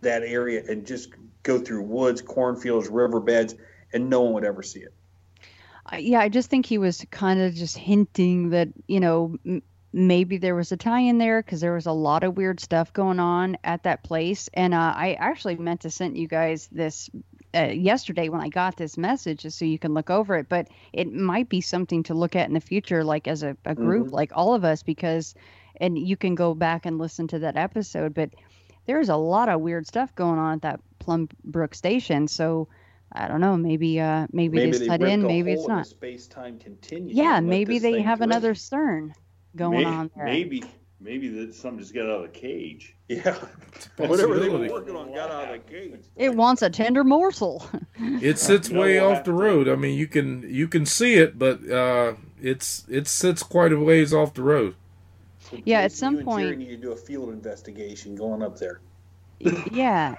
[0.00, 1.10] that area and just
[1.42, 3.54] go through woods, cornfields, riverbeds,
[3.92, 4.92] and no one would ever see it
[5.94, 9.62] yeah, I just think he was kind of just hinting that, you know, m-
[9.96, 12.92] maybe there was a tie in there because there was a lot of weird stuff
[12.92, 14.46] going on at that place.
[14.52, 17.08] And uh, I actually meant to send you guys this
[17.54, 20.50] uh, yesterday when I got this message just so you can look over it.
[20.50, 23.74] But it might be something to look at in the future, like as a, a
[23.74, 24.14] group, mm-hmm.
[24.14, 25.34] like all of us, because,
[25.80, 28.12] and you can go back and listen to that episode.
[28.12, 28.34] But
[28.84, 32.28] there's a lot of weird stuff going on at that Plum Brook station.
[32.28, 32.68] So,
[33.12, 33.56] I don't know.
[33.56, 35.86] Maybe uh maybe, maybe they, they in, maybe it's not.
[35.86, 36.58] Space time.
[36.90, 38.30] Yeah, maybe they have drift.
[38.30, 39.14] another CERN
[39.56, 40.24] going maybe, on there.
[40.24, 40.64] Maybe
[41.00, 42.94] maybe that something just got out of the cage.
[43.08, 43.36] Yeah,
[43.98, 46.00] whatever they were working on got out of the cage.
[46.16, 47.64] It wants a tender morsel.
[48.00, 49.68] it sits way off the road.
[49.68, 53.78] I mean, you can you can see it, but uh, it's it sits quite a
[53.78, 54.74] ways off the road.
[55.38, 58.80] So yeah, at some point you need to do a field investigation going up there.
[59.70, 60.16] Yeah.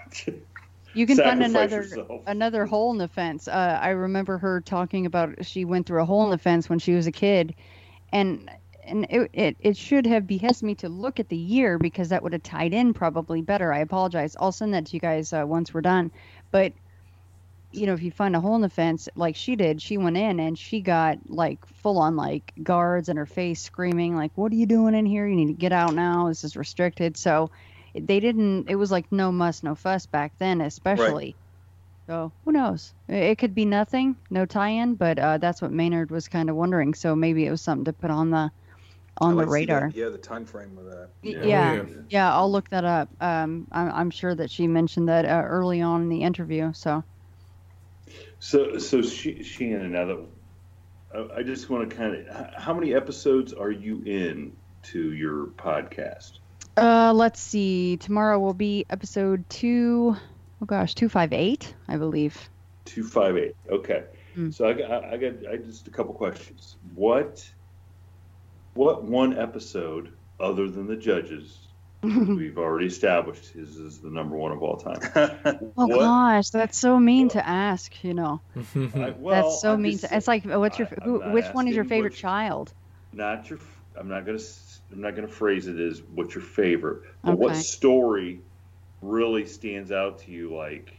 [0.93, 2.21] You can find another yourself.
[2.25, 3.49] another hole in the fence.
[3.49, 6.79] Uh, I remember her talking about she went through a hole in the fence when
[6.79, 7.53] she was a kid,
[8.13, 8.49] and
[8.87, 12.23] and it, it, it should have behest me to look at the year because that
[12.23, 13.71] would have tied in probably better.
[13.71, 14.35] I apologize.
[14.39, 16.11] I'll send that to you guys uh, once we're done.
[16.51, 16.73] But
[17.71, 20.17] you know, if you find a hole in the fence like she did, she went
[20.17, 24.51] in and she got like full on like guards in her face screaming like, "What
[24.51, 25.27] are you doing in here?
[25.27, 26.29] You need to get out now.
[26.29, 27.51] This is restricted." So
[27.93, 28.69] they didn't.
[28.69, 31.25] It was like no muss, no fuss back then, especially.
[31.25, 31.35] Right.
[32.07, 32.93] So who knows?
[33.09, 36.93] It could be nothing, no tie-in, but uh, that's what Maynard was kind of wondering.
[36.93, 38.49] So maybe it was something to put on the
[39.19, 39.91] on the radar.
[39.93, 41.09] Yeah, the time frame of that.
[41.21, 42.01] Yeah, yeah, oh, yeah.
[42.09, 43.09] yeah I'll look that up.
[43.21, 46.73] Um, I'm, I'm, sure that she mentioned that uh, early on in the interview.
[46.73, 47.03] So.
[48.39, 50.25] So, so she, Shannon, now that
[51.35, 56.39] I just want to kind of, how many episodes are you in to your podcast?
[56.75, 57.97] Uh, let's see.
[57.97, 60.15] Tomorrow will be episode two.
[60.61, 62.49] Oh gosh, two five eight, I believe.
[62.85, 63.55] Two five eight.
[63.69, 64.03] Okay.
[64.35, 64.53] Mm.
[64.53, 66.75] So I got, I got, I just a couple questions.
[66.93, 67.49] What,
[68.77, 71.67] what one episode other than the judges
[72.03, 74.99] We've already established his is the number one of all time.
[75.77, 78.03] oh gosh, that's so mean to ask.
[78.03, 79.93] You know, I, well, that's so I'm mean.
[79.93, 82.21] just To, it's like, uh, what's your I- who, which one is your favorite which-
[82.21, 82.71] child?
[83.13, 83.57] not your.
[83.97, 84.37] I'm not gonna.
[84.91, 88.41] I'm not gonna phrase it as what's your favorite, but what story
[89.01, 90.55] really stands out to you?
[90.55, 90.93] Like,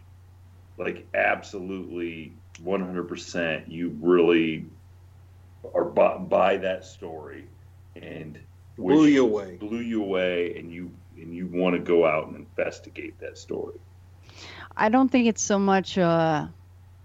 [0.79, 3.05] like absolutely 100.
[3.05, 4.67] percent You really
[5.73, 7.47] are by, by that story,
[8.03, 8.39] and
[8.77, 9.57] Blew you away.
[9.57, 13.79] blew you away, and you and you want to go out and investigate that story.
[14.77, 15.99] I don't think it's so much.
[15.99, 16.47] Uh,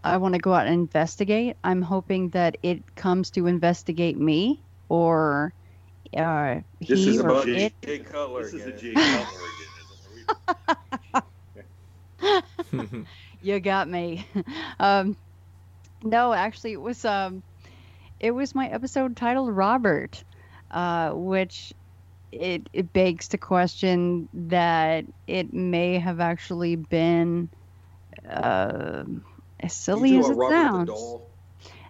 [0.04, 1.58] I want to go out and investigate.
[1.64, 5.54] I'm hoping that it comes to investigate me or
[6.16, 7.74] uh, This he is or about it.
[7.82, 8.44] Jay Cutler.
[8.44, 8.72] This is a.
[8.72, 9.48] Jay Cutler
[12.72, 13.08] again,
[13.42, 14.28] you got me.
[14.80, 15.16] um,
[16.04, 17.42] no, actually, it was um,
[18.20, 20.24] it was my episode titled Robert,
[20.74, 21.74] uh, which
[22.32, 27.50] it it begs to question that it may have actually been
[28.30, 29.04] uh,
[29.60, 30.88] as silly You as talking it about Robert the sounds.
[30.88, 31.30] Doll?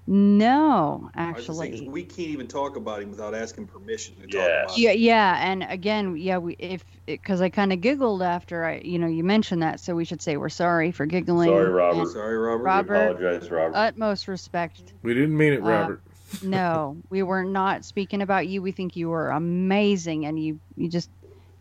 [0.05, 1.89] No, I was just saying, 'cause actually.
[1.89, 4.63] we can't even talk about him without asking permission to Yeah.
[4.63, 4.99] talk about Yeah, him.
[4.99, 9.07] yeah, and again, yeah, we if because I kind of giggled after I, you know,
[9.07, 11.47] you mentioned that, so we should say we're sorry for giggling.
[11.47, 11.99] Sorry, Robert.
[12.01, 12.63] and Sorry, Robert.
[12.65, 12.95] Robert.
[12.95, 13.75] Apologize, Robert.
[13.77, 14.93] Utmost respect.
[15.03, 16.03] We didn't mean it, Uh, Robert.
[16.41, 18.61] No, we were not speaking about you.
[18.61, 21.09] We think you were amazing, and you you just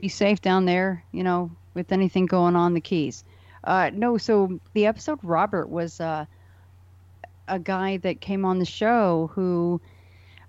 [0.00, 1.04] be safe down there.
[1.12, 3.24] You know, with anything going on the keys.
[3.64, 6.24] Uh, no, so the episode Robert was uh,
[7.46, 9.80] a guy that came on the show who,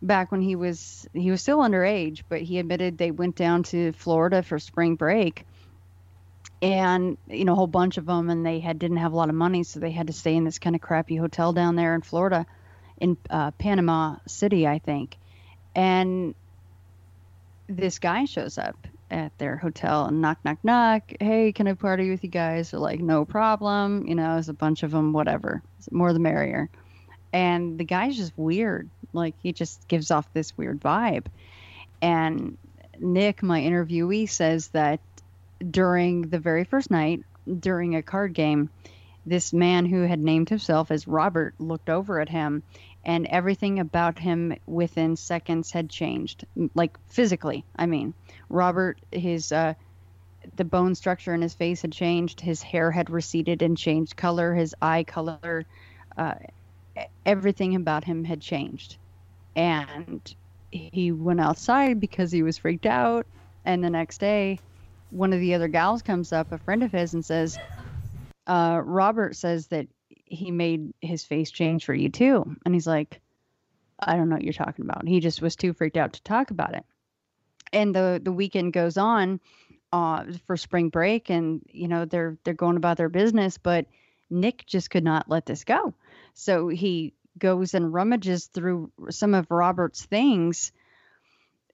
[0.01, 3.91] back when he was he was still underage, but he admitted they went down to
[3.93, 5.45] Florida for spring break.
[6.61, 9.29] And you know a whole bunch of them, and they had didn't have a lot
[9.29, 11.93] of money, so they had to stay in this kind of crappy hotel down there
[11.93, 12.45] in Florida
[12.99, 15.17] in uh, Panama City, I think.
[15.75, 16.35] And
[17.67, 21.13] this guy shows up at their hotel and knock, knock, knock.
[21.19, 22.71] Hey, can I party with you guys?
[22.71, 24.07] They're like, no problem.
[24.07, 25.61] You know, there's a bunch of them, whatever.
[25.91, 26.69] More the merrier.
[27.31, 28.89] And the guy's just weird.
[29.13, 31.27] Like, he just gives off this weird vibe.
[32.01, 32.57] And
[32.99, 34.99] Nick, my interviewee, says that
[35.69, 37.21] during the very first night,
[37.59, 38.69] during a card game,
[39.25, 42.63] this man who had named himself as Robert looked over at him
[43.03, 46.45] and everything about him within seconds had changed.
[46.75, 48.13] Like physically i mean.
[48.49, 49.73] Robert his uh
[50.55, 54.53] the bone structure in his face had changed his hair had receded and changed color
[54.53, 55.65] his eye color
[56.17, 56.35] uh,
[57.25, 58.97] everything about him had changed.
[59.55, 60.21] And
[60.71, 63.27] he went outside because he was freaked out
[63.65, 64.61] and the next day
[65.09, 67.59] one of the other gals comes up a friend of his and says
[68.47, 69.87] uh, Robert says that
[70.25, 72.55] he made his face change for you too.
[72.65, 73.21] And he's like,
[73.99, 75.07] I don't know what you're talking about.
[75.07, 76.85] He just was too freaked out to talk about it.
[77.71, 79.39] And the the weekend goes on
[79.91, 83.85] uh, for spring break, and you know they're they're going about their business, but
[84.29, 85.93] Nick just could not let this go.
[86.33, 90.71] So he goes and rummages through some of Robert's things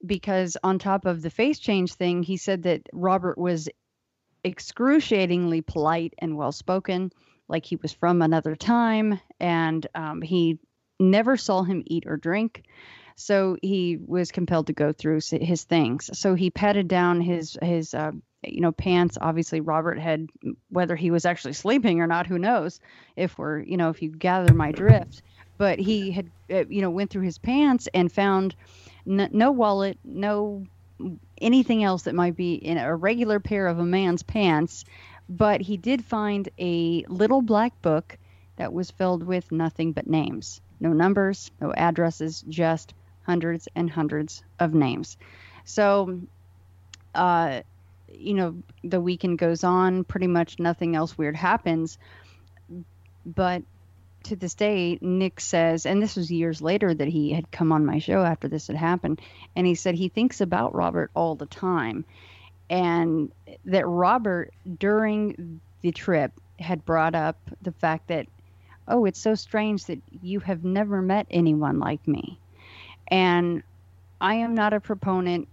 [0.06, 3.68] because on top of the face change thing, he said that Robert was
[4.44, 7.12] excruciatingly polite and well spoken,
[7.48, 10.60] like he was from another time, and um, he
[11.00, 12.64] never saw him eat or drink.
[13.16, 16.10] So he was compelled to go through his things.
[16.18, 18.12] So he patted down his his uh,
[18.44, 19.18] you know pants.
[19.20, 20.28] Obviously, Robert had
[20.70, 22.80] whether he was actually sleeping or not, who knows?
[23.18, 25.22] If we're you know if you gather my drift,
[25.58, 28.56] but he had uh, you know went through his pants and found
[29.06, 30.66] n- no wallet, no
[31.39, 34.86] anything else that might be in a regular pair of a man's pants,
[35.30, 38.18] but he did find a little black book
[38.58, 40.62] that was filled with nothing but names.
[40.80, 42.93] No numbers, no addresses, just
[43.24, 45.18] hundreds and hundreds of names.
[45.66, 46.22] So,
[47.14, 47.62] uh,
[48.12, 51.97] you know, the weekend goes on, pretty much nothing else weird happens.
[53.26, 53.64] But
[54.24, 57.86] to this day, Nick says, and this was years later that he had come on
[57.86, 59.22] my show after this had happened,
[59.56, 62.06] and he said he thinks about Robert all the time,
[62.70, 63.32] and
[63.66, 68.28] that Robert during the trip had brought up the fact that,
[68.88, 72.40] oh, it's so strange that you have never met anyone like me,
[73.08, 73.64] and
[74.22, 75.48] I am not a proponent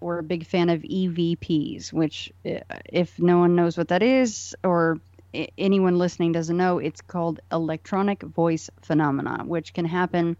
[0.00, 4.54] or a big fan of EVPs, which, uh, if no one knows what that is,
[4.64, 4.98] or
[5.56, 10.36] anyone listening doesn't know, it's called electronic voice phenomena, which can happen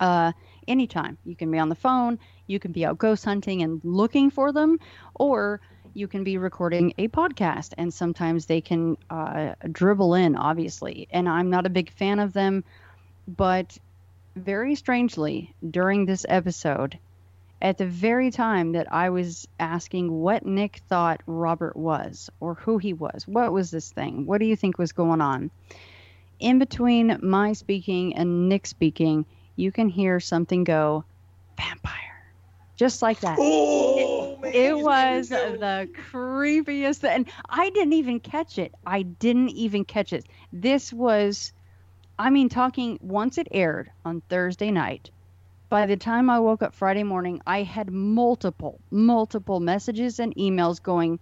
[0.00, 0.32] uh,
[0.68, 1.18] anytime.
[1.24, 4.52] You can be on the phone, you can be out ghost hunting and looking for
[4.52, 4.78] them,
[5.14, 5.60] or
[5.94, 11.08] you can be recording a podcast, and sometimes they can uh, dribble in, obviously.
[11.10, 12.64] And I'm not a big fan of them,
[13.28, 13.76] but
[14.36, 16.98] very strangely, during this episode,
[17.62, 22.76] at the very time that I was asking what Nick thought Robert was or who
[22.78, 23.26] he was.
[23.26, 24.26] What was this thing?
[24.26, 25.50] What do you think was going on?
[26.40, 31.04] In between my speaking and Nick speaking, you can hear something go,
[31.56, 31.98] vampire.
[32.74, 33.38] Just like that.
[33.40, 38.74] Oh, it, it was the creepiest and I didn't even catch it.
[38.84, 40.26] I didn't even catch it.
[40.52, 41.52] This was
[42.18, 45.10] I mean talking once it aired on Thursday night
[45.72, 50.82] by the time I woke up Friday morning, I had multiple, multiple messages and emails
[50.82, 51.18] going,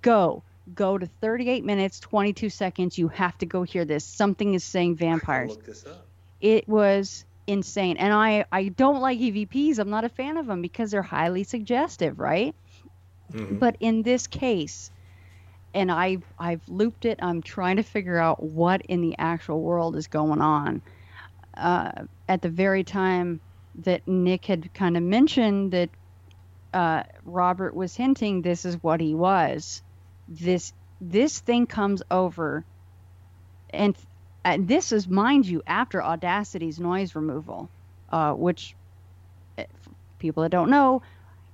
[0.00, 0.42] go,
[0.74, 2.96] go to 38 minutes, 22 seconds.
[2.96, 4.02] You have to go hear this.
[4.02, 5.50] Something is saying vampires.
[5.50, 6.06] Look this up.
[6.40, 7.98] It was insane.
[7.98, 9.78] And I, I don't like EVPs.
[9.78, 12.54] I'm not a fan of them because they're highly suggestive, right?
[13.30, 13.58] Mm-hmm.
[13.58, 14.90] But in this case,
[15.74, 19.94] and I've, I've looped it, I'm trying to figure out what in the actual world
[19.94, 20.80] is going on.
[21.52, 23.40] Uh, at the very time
[23.76, 25.90] that Nick had kind of mentioned that
[26.72, 29.82] uh, Robert was hinting this is what he was.
[30.28, 32.64] This this thing comes over,
[33.70, 33.96] and,
[34.44, 37.70] and this is, mind you, after Audacity's noise removal,
[38.10, 38.74] uh, which
[39.56, 39.64] eh,
[40.18, 41.02] people that don't know,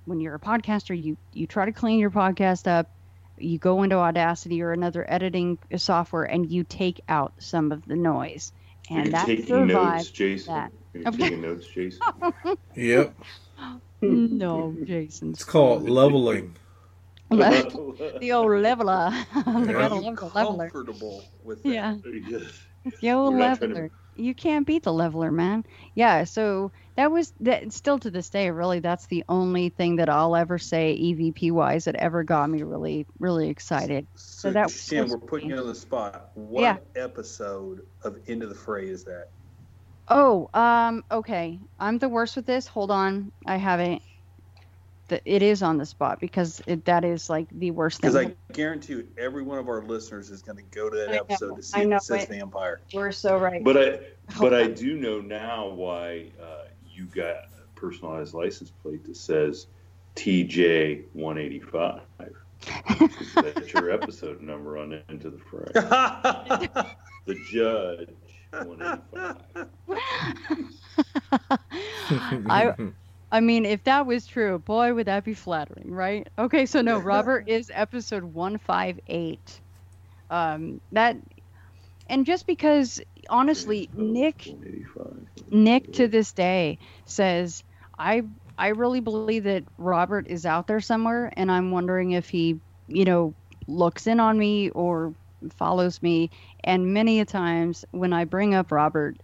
[0.04, 2.90] when you're a podcaster, you you try to clean your podcast up.
[3.38, 7.96] You go into Audacity or another editing software, and you take out some of the
[7.96, 8.52] noise,
[8.90, 10.54] and that taking notes, Jason.
[10.54, 10.72] That.
[11.04, 12.00] Are you taking notes, Jason?
[12.76, 13.14] yep.
[14.00, 15.30] No, Jason.
[15.30, 16.56] It's called leveling.
[17.30, 19.10] the old leveler.
[19.34, 19.88] the yeah.
[19.88, 20.14] leveler.
[20.14, 21.68] comfortable with that?
[21.68, 21.96] Yeah.
[23.00, 23.88] The old leveler.
[23.88, 24.22] To...
[24.22, 25.64] You can't beat the leveler, man.
[25.94, 26.22] Yeah.
[26.24, 27.72] So that was that.
[27.72, 31.86] Still to this day, really, that's the only thing that I'll ever say EVP wise
[31.86, 34.06] that ever got me really, really excited.
[34.14, 34.70] So, so that.
[34.70, 36.30] Shan, we're putting you on the spot.
[36.34, 36.76] What yeah.
[36.94, 39.30] episode of Into the Fray is that?
[40.08, 41.58] Oh, um, okay.
[41.80, 42.66] I'm the worst with this.
[42.66, 44.02] Hold on, I have it.
[45.24, 48.10] It is on the spot because it, that is like the worst thing.
[48.10, 51.10] Because I guarantee you, every one of our listeners is going to go to that
[51.10, 52.80] I episode know, to see if it says vampire.
[52.92, 53.62] We're so right.
[53.62, 54.00] But I,
[54.40, 57.46] but I do know now why uh, you got a
[57.76, 59.68] personalized license plate that says
[60.16, 62.00] TJ 185.
[63.34, 65.70] That's your episode number on Into the Fray.
[67.26, 68.08] the judge
[72.48, 72.72] I
[73.30, 76.28] I mean, if that was true, boy, would that be flattering, right?
[76.38, 79.60] Okay, so no, Robert is episode 158.
[80.30, 81.16] Um, that,
[82.08, 84.54] and just because, honestly, Nick,
[85.50, 87.62] Nick to this day says,
[87.98, 88.22] I,
[88.58, 93.04] I really believe that Robert is out there somewhere, and I'm wondering if he, you
[93.04, 93.34] know,
[93.66, 95.14] looks in on me or
[95.52, 96.30] follows me.
[96.64, 99.16] And many a times when I bring up Robert,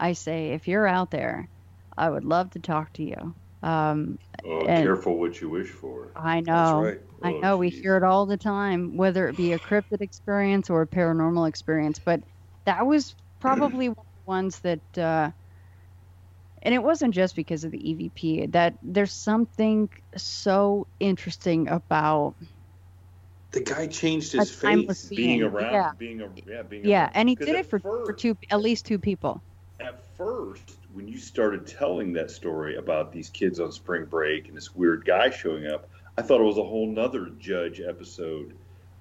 [0.00, 1.48] I say, if you're out there,
[1.96, 3.34] I would love to talk to you.
[3.62, 6.12] Um, oh, careful what you wish for.
[6.14, 6.82] I know.
[6.82, 7.00] Right.
[7.22, 7.62] I oh, know.
[7.62, 7.74] Geez.
[7.74, 11.48] We hear it all the time, whether it be a cryptid experience or a paranormal
[11.48, 11.98] experience.
[11.98, 12.22] But
[12.64, 15.30] that was probably one of the ones that, uh,
[16.62, 18.52] and it wasn't just because of the EVP.
[18.52, 22.34] That there's something so interesting about
[23.50, 25.08] the guy changed his face.
[25.08, 25.92] Being, being around, yeah.
[25.96, 27.10] being a, yeah, being yeah, around.
[27.14, 29.42] and he did it for, first, for two, at least two people.
[29.80, 34.56] At first, when you started telling that story about these kids on spring break and
[34.56, 38.54] this weird guy showing up, I thought it was a whole nother Judge episode.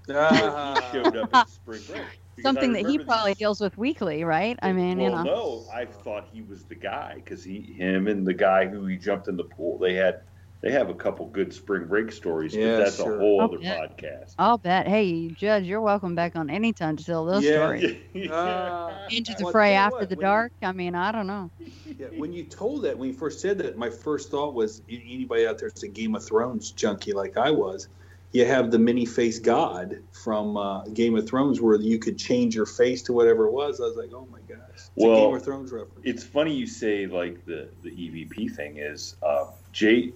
[0.09, 0.89] Ah.
[0.91, 2.03] he showed up at spring break.
[2.41, 4.59] Something that he probably these, deals with weekly, right?
[4.61, 5.23] I mean, well, you know.
[5.23, 8.95] no, I thought he was the guy because he, him, and the guy who he
[8.95, 9.79] jumped in the pool.
[9.79, 10.21] They had
[10.61, 13.15] they have a couple good spring break stories, yeah, but that's sure.
[13.15, 13.97] a whole I'll other bet.
[13.97, 14.33] podcast.
[14.39, 14.87] I'll bet.
[14.87, 17.51] Hey, Judge, you're welcome back on anytime to tell those yeah.
[17.51, 17.97] stories.
[18.27, 20.51] Uh, Into the fray after what, the dark.
[20.61, 21.51] You, I mean, I don't know.
[21.97, 25.45] Yeah, when you told that, when you first said that, my first thought was anybody
[25.45, 27.87] out there there's a Game of Thrones junkie like I was.
[28.31, 32.55] You have the mini face god from uh, Game of Thrones where you could change
[32.55, 33.79] your face to whatever it was.
[33.79, 34.59] I was like, oh my gosh.
[34.73, 36.01] It's well, Game of Thrones reference.
[36.03, 40.13] It's funny you say like the, the EVP thing is uh, Jay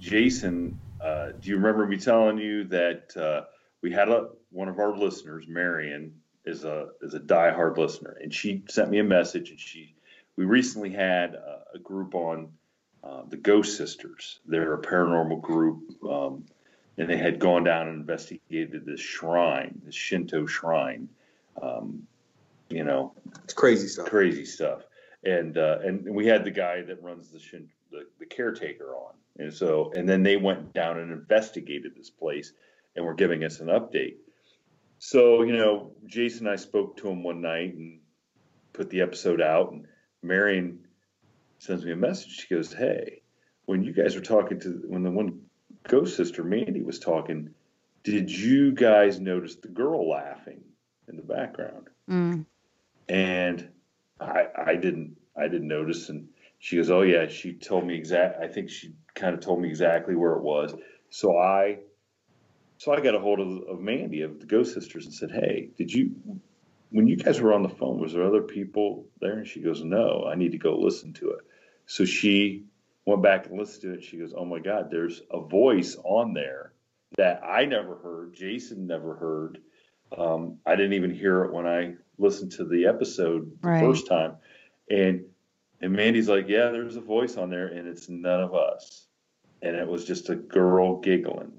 [0.00, 3.42] Jason, uh, do you remember me telling you that uh,
[3.82, 8.34] we had a one of our listeners, Marion, is a is a diehard listener, and
[8.34, 9.94] she sent me a message, and she
[10.36, 12.50] we recently had a, a group on
[13.04, 14.40] uh, the Ghost Sisters.
[14.46, 16.46] They're a paranormal group, um,
[16.96, 21.08] and they had gone down and investigated this shrine, this Shinto shrine.
[21.60, 22.06] Um,
[22.68, 23.12] you know,
[23.44, 24.06] it's crazy stuff.
[24.06, 24.82] Crazy stuff.
[25.24, 29.14] And uh, and we had the guy that runs the Shin, the, the caretaker on,
[29.40, 32.52] and so, and then they went down and investigated this place
[32.94, 34.16] and were giving us an update.
[34.98, 38.00] So, you know, Jason and I spoke to him one night and
[38.74, 39.86] put the episode out, and
[40.22, 40.80] Marion
[41.58, 42.32] sends me a message.
[42.32, 43.22] She goes, Hey,
[43.64, 45.40] when you guys were talking to when the one
[45.88, 47.54] ghost sister Mandy was talking,
[48.02, 50.60] did you guys notice the girl laughing
[51.08, 51.88] in the background?
[52.10, 52.44] Mm.
[53.08, 53.68] And
[54.20, 56.28] I I didn't I didn't notice and
[56.58, 59.68] she goes, Oh yeah, she told me exact I think she kind of told me
[59.68, 60.74] exactly where it was.
[61.10, 61.78] So I
[62.78, 65.70] so I got a hold of, of Mandy of the Ghost Sisters and said, Hey,
[65.76, 66.12] did you
[66.90, 69.38] when you guys were on the phone, was there other people there?
[69.38, 71.40] And she goes, No, I need to go listen to it.
[71.86, 72.64] So she
[73.06, 74.04] went back and listened to it.
[74.04, 76.72] She goes, Oh my God, there's a voice on there
[77.16, 79.58] that I never heard, Jason never heard.
[80.16, 83.80] Um, I didn't even hear it when I listened to the episode the Right.
[83.80, 84.36] first time.
[84.88, 85.24] And
[85.80, 89.06] and Mandy's like, Yeah, there's a voice on there and it's none of us.
[89.62, 91.52] And it was just a girl giggling.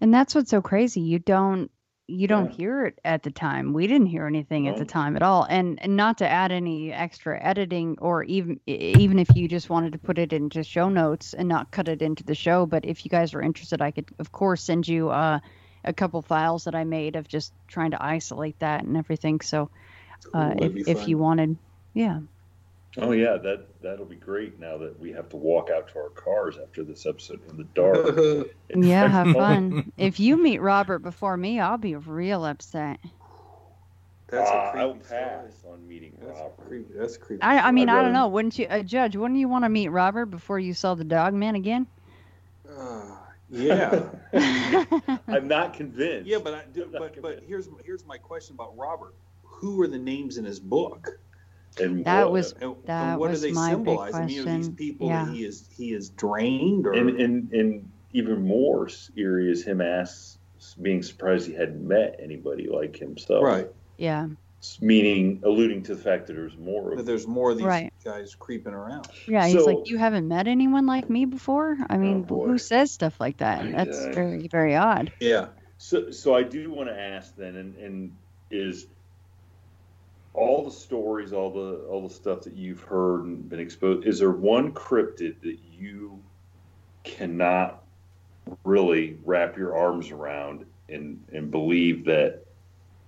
[0.00, 1.00] And that's what's so crazy.
[1.00, 1.70] You don't
[2.08, 2.56] you don't Yeah.
[2.56, 3.72] hear it at the time.
[3.72, 5.46] We didn't hear anything at the time at all.
[5.48, 9.92] And and not to add any extra editing or even even if you just wanted
[9.92, 13.04] to put it into show notes and not cut it into the show, but if
[13.04, 15.38] you guys are interested, I could of course send you uh,
[15.84, 19.40] a couple files that I made of just trying to isolate that and everything.
[19.40, 19.70] So
[20.34, 21.56] uh, that'd if if you wanted,
[21.94, 22.20] yeah.
[22.98, 26.10] Oh yeah, that that'll be great now that we have to walk out to our
[26.10, 28.48] cars after this episode in the dark.
[28.74, 29.92] Yeah, have fun.
[29.98, 32.98] if you meet Robert before me, I'll be real upset.
[34.28, 35.20] That's a Ah, creepy I'll story.
[35.20, 36.66] pass on meeting That's Robert.
[36.68, 36.94] creepy.
[36.96, 37.42] That's creepy.
[37.42, 38.28] I, I mean, I'd I don't rather- know.
[38.28, 39.14] Wouldn't you, uh, Judge?
[39.16, 41.86] Wouldn't you want to meet Robert before you saw the dog man again?
[42.66, 43.16] Uh,
[43.50, 44.04] yeah.
[45.28, 46.26] I'm not convinced.
[46.26, 49.14] Yeah, but I do, I'm but but here's here's my question about Robert.
[49.44, 51.18] Who are the names in his book?
[51.80, 54.14] And That what- was- And, That and what was do they my big symbolize?
[54.14, 54.76] I mean, are these question.
[54.76, 55.24] people Yeah.
[55.24, 59.80] that he is he is drained or and and and even more eerie is him
[59.80, 60.38] asks
[60.80, 63.42] being surprised he hadn't met anybody like himself.
[63.44, 63.68] right?
[63.96, 64.28] Yeah,
[64.80, 67.92] Meaning alluding to the fact that there's more That there's more of these Right.
[68.04, 69.08] guys creeping around.
[69.26, 69.46] yeah.
[69.48, 71.76] He's like, you haven't met anyone like me before.
[71.90, 72.46] I mean, oh, boy.
[72.46, 73.68] who says stuff like that?
[73.72, 75.10] That's I- very, very odd.
[75.20, 75.48] Yeah.
[75.78, 78.12] So, so I do want to ask then, and, and
[78.52, 78.86] is
[80.34, 84.18] all the stories, all the all the stuff that you've heard and been exposed, is
[84.18, 86.18] there one cryptid that you
[87.04, 87.82] cannot
[88.64, 92.42] really wrap your arms around and and believe that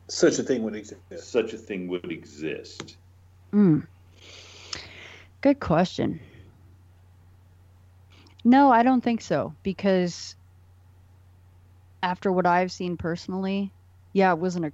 [0.08, 1.00] Such a thing would exist.
[1.30, 2.96] such a thing would exist?
[3.52, 3.86] Mm.
[5.40, 6.20] Good question.
[8.44, 10.36] No, I don't think so because
[12.02, 13.72] after what I've seen personally,
[14.12, 14.72] yeah, it wasn't a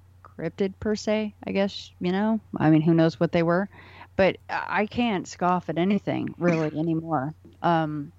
[0.80, 2.41] per se, I guess, you know.
[2.57, 3.68] I mean, who knows what they were,
[4.16, 7.34] but I I can't scoff at anything really anymore.
[7.62, 8.12] Um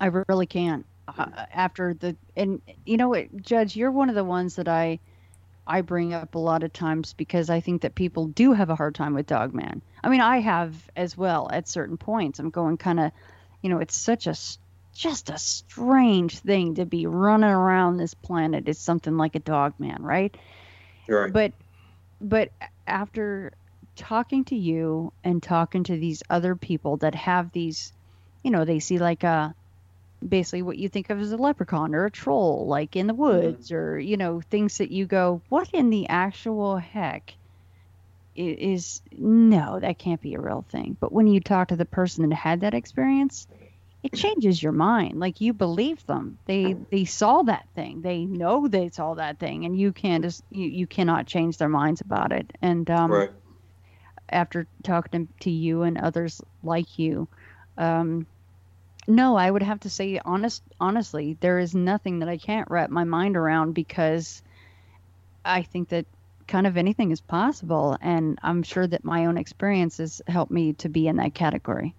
[0.00, 0.86] I really can't.
[1.08, 5.00] Uh, after the and you know what, Judge, you're one of the ones that I
[5.66, 8.74] I bring up a lot of times because I think that people do have a
[8.76, 9.82] hard time with Dogman.
[10.02, 12.38] I mean, I have as well at certain points.
[12.38, 13.12] I'm going kind of,
[13.62, 14.34] you know, it's such a
[14.94, 18.68] just a strange thing to be running around this planet.
[18.68, 20.36] It's something like a Dogman, right?
[21.08, 21.32] Right.
[21.32, 21.52] But
[22.20, 22.50] but
[22.86, 23.52] after
[23.96, 27.92] talking to you and talking to these other people that have these,
[28.42, 29.54] you know, they see like a
[30.26, 33.22] basically what you think of as a leprechaun or a troll like in the mm-hmm.
[33.22, 37.34] woods or you know things that you go what in the actual heck
[38.34, 42.28] is no that can't be a real thing but when you talk to the person
[42.28, 43.46] that had that experience
[44.02, 45.18] it changes your mind.
[45.18, 46.38] Like you believe them.
[46.46, 48.00] They they saw that thing.
[48.00, 51.68] They know they saw that thing and you can't just you, you cannot change their
[51.68, 52.50] minds about it.
[52.62, 53.30] And um right.
[54.28, 57.26] after talking to, you and others like you
[57.78, 58.26] um
[59.06, 62.90] no i would have to say honest honestly there is nothing that i can't wrap
[62.90, 64.42] my mind around because
[65.44, 66.04] i think that
[66.46, 70.88] kind of anything is possible and i'm sure that my own experiences help me to
[70.88, 71.94] be in that category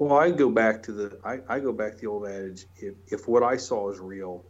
[0.00, 2.94] Well, I go back to the I, I go back to the old adage: if
[3.08, 4.42] if what I saw is real,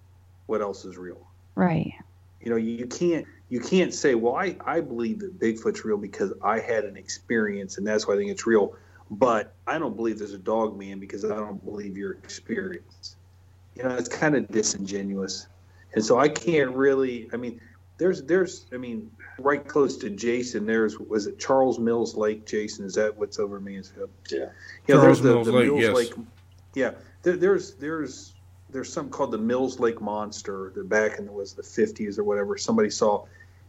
[0.47, 1.27] what else is real?
[1.57, 1.93] right
[2.41, 6.33] You know, you can't you can't say, well, I, I believe that Bigfoot's real because
[6.41, 8.77] I had an experience and that's why I think it's real.
[9.11, 13.17] But I don't believe there's a dog man because I don't believe your experience.
[13.75, 15.49] You know, it's kind of disingenuous.
[15.95, 17.61] And so I can't really I mean,
[17.99, 19.11] there's there's I mean,
[19.43, 22.85] right close to Jason, there's was it Charles Mills Lake, Jason?
[22.85, 24.11] Is that what's over Mansfield?
[24.31, 24.51] Yeah.
[24.87, 25.95] You know, Charles there's the, Mills the Lake, Mills yes.
[25.95, 26.13] Lake
[26.75, 26.91] yeah.
[27.23, 28.33] There, there's there's
[28.71, 32.25] there's something called the Mills Lake Monster that back in the was the 50s or
[32.25, 33.27] whatever somebody saw,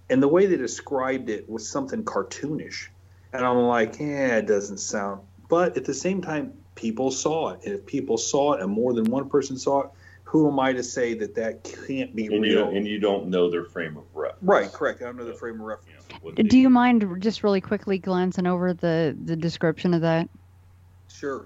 [0.10, 2.88] and the way they described it was something cartoonish,
[3.34, 5.22] and I'm like, yeah, it doesn't sound.
[5.50, 8.94] But at the same time, people saw it, and if people saw it, and more
[8.94, 9.90] than one person saw it,
[10.32, 12.66] who am I to say that that can't be And you, real?
[12.66, 14.42] don't, and you don't know their frame of reference.
[14.42, 15.02] right, correct.
[15.02, 15.90] I don't know the frame of reference.
[16.24, 20.02] You know, do they- you mind just really quickly glancing over the the description of
[20.02, 20.30] that
[21.10, 21.46] Sure.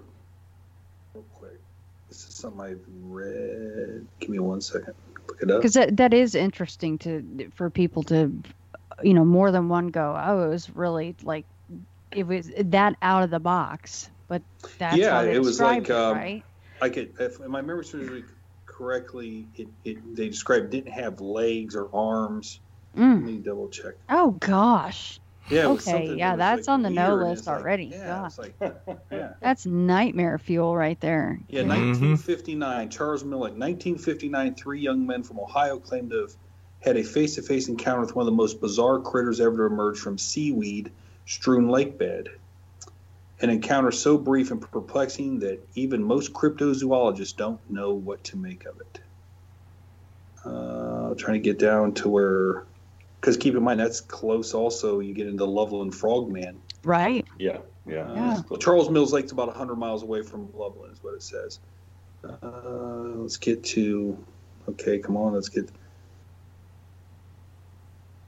[1.16, 1.60] Real quick.
[2.10, 4.06] This is something I've read.
[4.20, 4.94] Give me one second.
[5.28, 5.58] Look it up.
[5.58, 8.32] Because that, that is interesting to for people to,
[9.02, 10.16] you know, more than one go.
[10.24, 11.46] Oh, it was really like
[12.12, 14.12] it was that out of the box.
[14.28, 14.44] But
[14.78, 16.44] that's yeah, it was like it, um, right?
[16.82, 18.24] I could, if my memory serves
[18.78, 22.60] correctly, it, it they described didn't have legs or arms.
[22.96, 23.16] Mm.
[23.16, 23.96] Let me double check.
[24.10, 25.20] Oh gosh.
[25.50, 25.68] Yeah.
[25.68, 26.16] okay.
[26.16, 27.86] Yeah, that that's like on the no weird, list like, already.
[27.86, 28.56] yeah, it's like,
[29.12, 29.34] yeah.
[29.42, 31.40] That's nightmare fuel right there.
[31.50, 32.90] Yeah, 1959.
[32.90, 33.54] Charles Mill Lake.
[33.54, 34.56] 1959.
[34.56, 36.36] Three young men from Ohio claimed to have
[36.82, 40.18] had a face-to-face encounter with one of the most bizarre critters ever to emerge from
[40.18, 42.30] seaweed-strewn lake bed.
[43.42, 48.66] An encounter so brief and perplexing that even most cryptozoologists don't know what to make
[48.66, 49.02] of it.
[50.46, 52.64] Uh, trying to get down to where,
[53.20, 54.54] because keep in mind that's close.
[54.54, 56.62] Also, you get into Loveland Frogman.
[56.84, 57.26] Right.
[57.38, 58.42] Yeah, yeah.
[58.50, 58.58] Yeah.
[58.60, 61.60] Charles Mills Lake's about 100 miles away from Loveland, is what it says.
[62.24, 64.18] Uh, let's get to.
[64.70, 65.70] Okay, come on, let's get.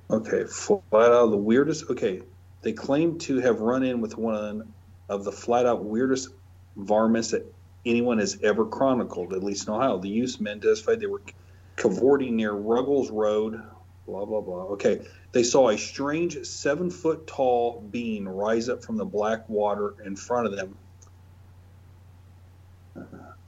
[0.09, 1.89] Okay, flat out the weirdest.
[1.89, 2.21] Okay,
[2.61, 4.73] they claim to have run in with one
[5.09, 6.29] of the flat out weirdest
[6.75, 7.45] varmints that
[7.85, 9.97] anyone has ever chronicled, at least in Ohio.
[9.97, 11.21] The youth men testified they were
[11.75, 13.61] cavorting near Ruggles Road,
[14.05, 14.63] blah, blah, blah.
[14.73, 19.95] Okay, they saw a strange seven foot tall being rise up from the black water
[20.05, 20.77] in front of them.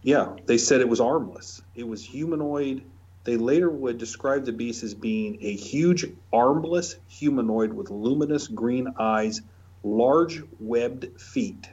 [0.01, 1.61] Yeah, they said it was armless.
[1.75, 2.83] It was humanoid.
[3.25, 8.93] They later would describe the beast as being a huge armless humanoid with luminous green
[8.97, 9.41] eyes,
[9.83, 11.69] large webbed feet.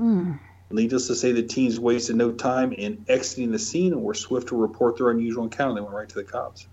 [0.00, 0.38] Mm.
[0.70, 4.48] Needless to say, the teens wasted no time in exiting the scene and were swift
[4.48, 5.74] to report their unusual encounter.
[5.74, 6.66] They went right to the cops.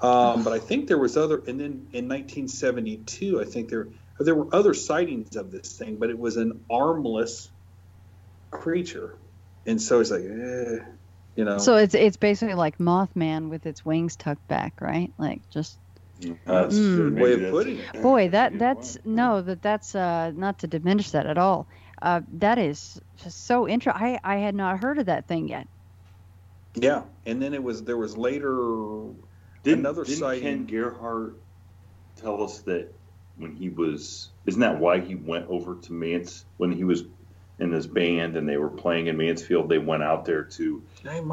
[0.00, 3.88] Um, but I think there was other, and then in 1972, I think there
[4.20, 7.50] there were other sightings of this thing, but it was an armless
[8.50, 9.18] creature,
[9.66, 10.84] and so it's like, eh,
[11.34, 11.58] you know.
[11.58, 15.12] So it's it's basically like Mothman with its wings tucked back, right?
[15.18, 15.78] Like just.
[16.20, 16.96] That's Mm.
[16.96, 17.20] good.
[17.20, 17.94] Way of putting it.
[17.94, 18.02] it.
[18.02, 21.68] Boy, that that's no, that that's uh not to diminish that at all.
[22.00, 24.02] Uh, that is just so interesting.
[24.02, 25.68] I I had not heard of that thing yet.
[26.74, 29.10] Yeah, and then it was there was later
[29.62, 30.42] Didn't, another didn't sighting.
[30.42, 31.34] Ken Gerhard
[32.16, 32.92] tell us that
[33.36, 37.04] when he was isn't that why he went over to Mans when he was
[37.58, 40.82] in his band and they were playing in Mansfield they went out there to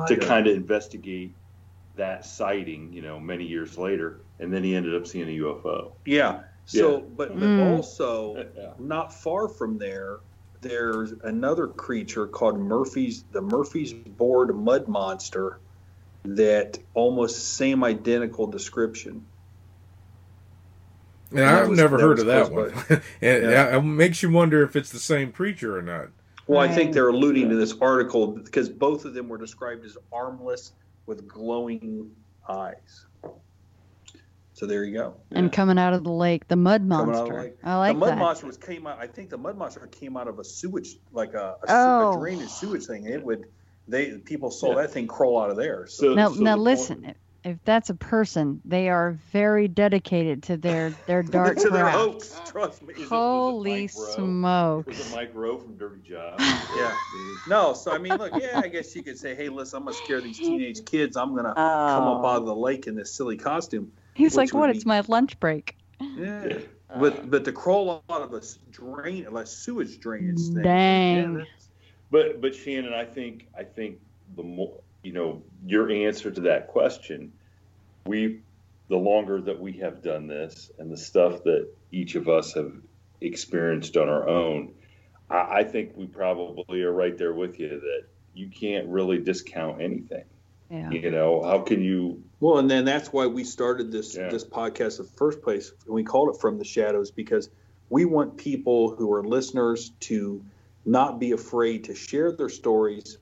[0.08, 1.36] to kind of investigate
[1.96, 5.92] that sighting you know many years later and then he ended up seeing a UFO
[6.06, 6.42] Yeah.
[6.66, 7.04] So, Yeah.
[7.16, 7.72] but but Mm.
[7.78, 10.20] also yeah not far from there,
[10.62, 15.60] there's another creature called Murphy's the Murphysboro mud monster
[16.24, 19.24] that almost same identical description.
[21.32, 23.02] And that I've was- never heard of that close one.
[23.22, 23.78] and Yeah.
[23.78, 26.08] it makes you wonder if it's the same creature or not.
[26.48, 29.98] Well, I think they're alluding to this article because both of them were described as
[30.12, 30.74] armless
[31.06, 32.12] with glowing
[32.48, 33.06] eyes.
[34.54, 35.16] So there you go.
[35.32, 37.42] And coming out of the lake, the mud Coming out of the monster.
[37.42, 37.58] lake.
[37.64, 38.18] I like the mud that.
[38.18, 39.00] monster was came out.
[39.00, 42.14] I think the mud monster came out of a sewage, like a, a, Oh.
[42.14, 43.06] a drainage sewage thing.
[43.06, 43.46] It would.
[43.88, 44.84] They people saw Yeah.
[44.84, 45.88] that thing crawl out of there.
[45.88, 47.02] So, so now, so now the listen.
[47.04, 51.70] point- If, if that's a person, they are very dedicated to their their dark to
[51.70, 51.98] their craft.
[51.98, 52.94] hopes, trust me.
[52.94, 54.16] Is it- it Holy Mike Rowe?
[54.16, 54.88] smokes!
[54.88, 56.96] was it Mike Rowe from Dirty Job Yeah.
[57.48, 59.96] No, so I mean, look, yeah, I guess you could say, hey, listen, I'm gonna
[59.96, 61.16] scare these teenage kids.
[61.16, 61.64] I'm gonna come
[62.08, 62.60] up out of the oh.
[62.60, 63.92] lake in this silly costume.
[64.16, 64.72] He's like, "What?
[64.72, 66.60] be- It's my lunch break." Yeah.
[67.00, 70.62] But but to crawl out of a s- drain, a sewage drainage thing.
[70.64, 71.36] Dang.
[71.40, 71.44] yeah,
[72.12, 74.00] But but Shannon, I think I think
[74.36, 77.32] the more you know your answer to that question,
[78.08, 78.42] we
[78.90, 82.74] the longer that we have done this and the stuff that each of us have
[83.22, 84.74] experienced on our own,
[85.30, 88.04] I, I think we probably are right there with you that
[88.34, 90.26] you can't really discount anything.
[90.70, 90.90] Yeah.
[90.90, 92.24] You know, how can you?
[92.40, 94.30] Well, and then that's why we started this Yeah.
[94.30, 95.72] this podcast in the first place.
[95.86, 97.50] And we called it From the Shadows because
[97.92, 100.44] we want people who are listeners to
[100.84, 103.20] not be afraid to share their stories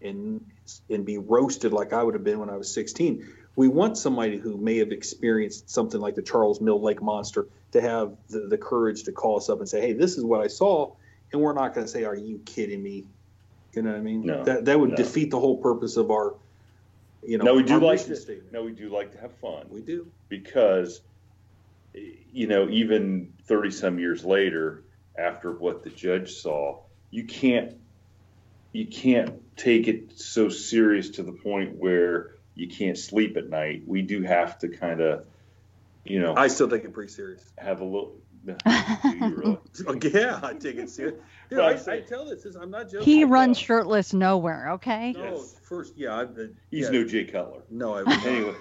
[0.00, 0.44] and
[0.88, 3.26] and be roasted like I would have been when I was 16.
[3.56, 7.80] We want somebody who may have experienced something like the Charles Mill Lake monster to
[7.80, 10.46] have the, the courage to call us up and say, "Hey, this is what I
[10.46, 10.94] saw,"
[11.32, 13.04] and we're not going to say, "Are you kidding me?"
[13.74, 14.24] You know what I mean?
[14.24, 14.96] No, that that would no.
[14.96, 16.34] defeat the whole purpose of our,
[17.22, 18.16] you know, No, we do like to.
[18.16, 18.52] statement.
[18.52, 19.66] No, we do like to have fun.
[19.68, 20.06] We do.
[20.28, 21.02] because
[21.94, 24.84] you know even 30 some years later
[25.18, 27.74] after what the judge saw you can't
[28.72, 33.82] you can't take it so serious to the point where you can't sleep at night
[33.86, 35.26] we do have to kind of
[36.04, 37.42] you know I still take it pretty serious.
[37.58, 38.16] have a little
[39.04, 39.58] really?
[39.86, 41.14] Oh, yeah, I take it serious.
[41.48, 43.04] Dude, I, I, tell this, I'm not joking.
[43.04, 44.72] He runs shirtless nowhere.
[44.72, 45.12] Okay.
[45.12, 45.56] No, yes.
[45.62, 46.90] first, yeah, I, the, he's yeah.
[46.90, 47.62] no Jay Cutler.
[47.70, 48.54] No, I anyway,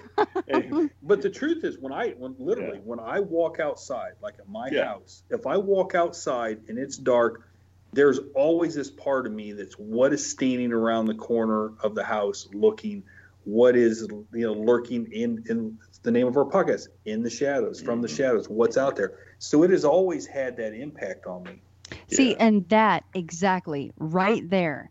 [0.48, 0.90] anyway.
[1.02, 2.84] But the truth is, when I, when literally, yeah.
[2.84, 4.86] when I walk outside, like at my yeah.
[4.86, 7.48] house, if I walk outside and it's dark,
[7.94, 12.04] there's always this part of me that's what is standing around the corner of the
[12.04, 13.04] house looking
[13.44, 17.82] what is you know lurking in in the name of our podcast in the shadows
[17.82, 18.04] from mm-hmm.
[18.04, 21.62] the shadows what's out there so it has always had that impact on me
[22.08, 22.38] see yeah.
[22.40, 24.90] and that exactly right there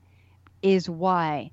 [0.63, 1.51] is why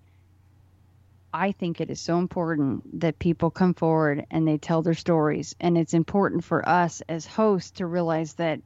[1.34, 5.56] I think it is so important that people come forward and they tell their stories.
[5.60, 8.62] And it's important for us as hosts to realize that,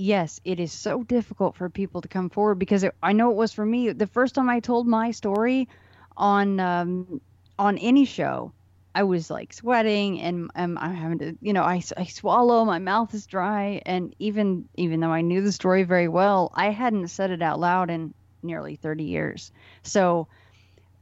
[0.00, 3.36] yes, it is so difficult for people to come forward because it, I know it
[3.36, 3.92] was for me.
[3.92, 5.68] The first time I told my story
[6.16, 7.20] on um,
[7.58, 8.54] on any show,
[8.94, 12.78] I was like sweating and um, I'm having to, you know, I, I swallow, my
[12.78, 13.82] mouth is dry.
[13.86, 17.60] And even, even though I knew the story very well, I hadn't said it out
[17.60, 19.52] loud in nearly 30 years.
[19.84, 20.28] So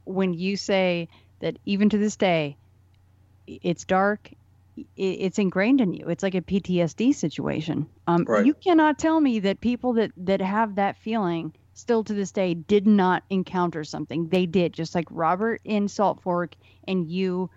[0.03, 1.07] when you say
[1.39, 2.57] that even to this day,
[3.47, 4.29] it's dark,
[4.95, 6.07] it's ingrained in you.
[6.07, 7.87] It's like a PTSD situation.
[8.07, 8.45] Um, right.
[8.45, 12.53] You cannot tell me that people that, that have that feeling still to this day
[12.53, 14.27] did not encounter something.
[14.27, 16.55] They did, just like Robert in Salt Fork
[16.87, 17.49] and you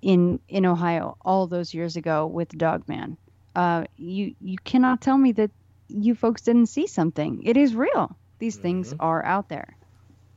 [0.00, 3.16] in in Ohio all those years ago with Dogman.
[3.56, 5.50] Uh, you you cannot tell me that
[5.88, 7.42] you folks didn't see something.
[7.44, 8.16] It is real.
[8.38, 8.62] These mm-hmm.
[8.62, 9.76] things are out there.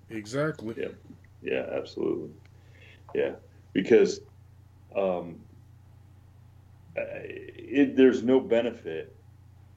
[0.09, 0.75] Exactly.
[0.77, 0.87] Yeah.
[1.43, 1.65] Yeah.
[1.71, 2.31] Absolutely.
[3.13, 3.33] Yeah.
[3.73, 4.19] Because
[4.95, 5.39] um,
[6.97, 9.15] Uh, it, there's no benefit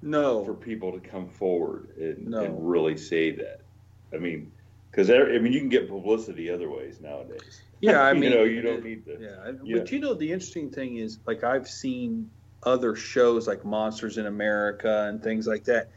[0.02, 2.44] no for people to come forward and, no.
[2.44, 3.60] and really say that.
[4.12, 4.52] I mean,
[4.90, 7.62] because I mean, you can get publicity other ways nowadays.
[7.80, 9.18] Yeah, I mean, you know, you don't uh, need to.
[9.20, 12.30] Yeah, yeah, but you know, the interesting thing is, like, I've seen
[12.62, 15.90] other shows like Monsters in America and things like that,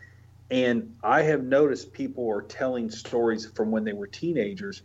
[0.49, 4.81] and I have noticed people are telling stories from when they were teenagers,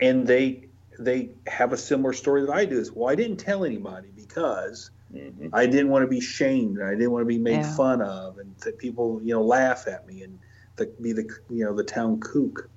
[0.00, 0.68] and they
[0.98, 2.78] they have a similar story that I do.
[2.78, 5.48] Is well, I didn't tell anybody because Mm-hmm.
[5.52, 6.82] I didn't want to be shamed.
[6.82, 7.76] I didn't want to be made yeah.
[7.76, 10.38] fun of, and that people, you know, laugh at me and
[10.76, 12.68] the, be the, you know, the town kook.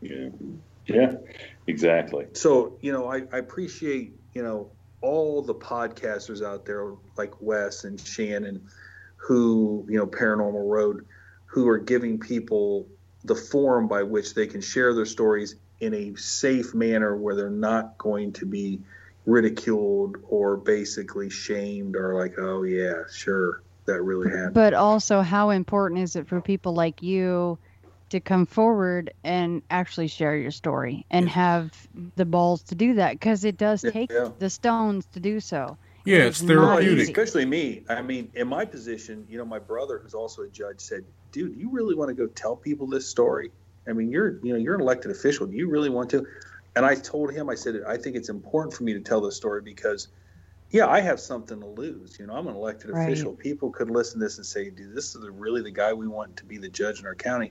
[0.00, 0.28] Yeah,
[0.86, 1.12] yeah,
[1.66, 2.26] exactly.
[2.32, 4.70] So, you know, I, I appreciate, you know,
[5.00, 8.68] all the podcasters out there like Wes and Shannon,
[9.16, 11.06] who, you know, Paranormal Road,
[11.46, 12.88] who are giving people
[13.24, 17.50] the forum by which they can share their stories in a safe manner where they're
[17.50, 18.80] not going to be
[19.26, 24.54] ridiculed or basically shamed or like, oh yeah, sure, that really happened.
[24.54, 27.58] But also, how important is it for people like you
[28.08, 31.72] to come forward and actually share your story and have
[32.14, 33.12] the balls to do that?
[33.12, 34.30] Because it does take yeah.
[34.38, 35.76] the stones to do so.
[36.04, 37.08] Yeah, it's, it's therapeutic.
[37.08, 37.82] Especially me.
[37.88, 41.56] I mean, in my position, you know, my brother, who's also a judge, said, "Dude,
[41.56, 43.50] you really want to go tell people this story?
[43.88, 45.48] I mean, you're, you know, you're an elected official.
[45.48, 46.24] Do you really want to?"
[46.76, 49.34] And I told him, I said, I think it's important for me to tell this
[49.34, 50.08] story because,
[50.70, 52.18] yeah, I have something to lose.
[52.20, 53.02] You know, I'm an elected right.
[53.02, 53.32] official.
[53.32, 56.06] People could listen to this and say, dude, this is the, really the guy we
[56.06, 57.50] want to be the judge in our county.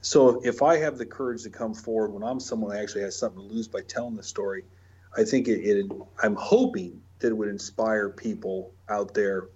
[0.00, 3.18] So if I have the courage to come forward when I'm someone that actually has
[3.18, 4.64] something to lose by telling the story,
[5.16, 5.92] I think it, it
[6.22, 9.48] I'm hoping that it would inspire people out there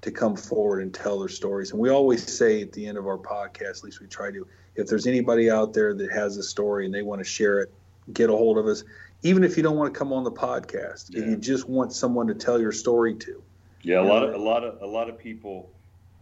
[0.00, 1.72] to come forward and tell their stories.
[1.72, 4.46] And we always say at the end of our podcast, at least we try to,
[4.76, 7.72] if there's anybody out there that has a story and they want to share it,
[8.12, 8.84] get a hold of us.
[9.22, 11.22] Even if you don't want to come on the podcast, yeah.
[11.22, 13.42] if you just want someone to tell your story to.
[13.82, 15.70] Yeah, a lot of a lot of a lot of people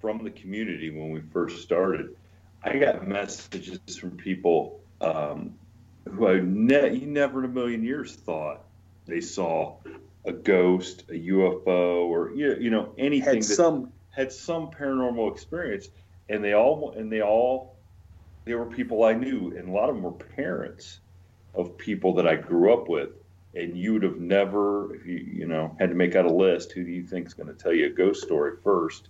[0.00, 2.14] from the community when we first started.
[2.62, 5.54] I got messages from people um,
[6.10, 8.64] who I ne- you never in a million years thought
[9.06, 9.76] they saw
[10.24, 15.88] a ghost, a UFO, or you know anything had that some had some paranormal experience,
[16.28, 17.76] and they all and they all
[18.44, 21.00] they were people I knew, and a lot of them were parents
[21.54, 23.10] of people that I grew up with,
[23.54, 26.72] and you would have never, if you you know had to make out a list,
[26.72, 29.08] who do you think is going to tell you a ghost story first?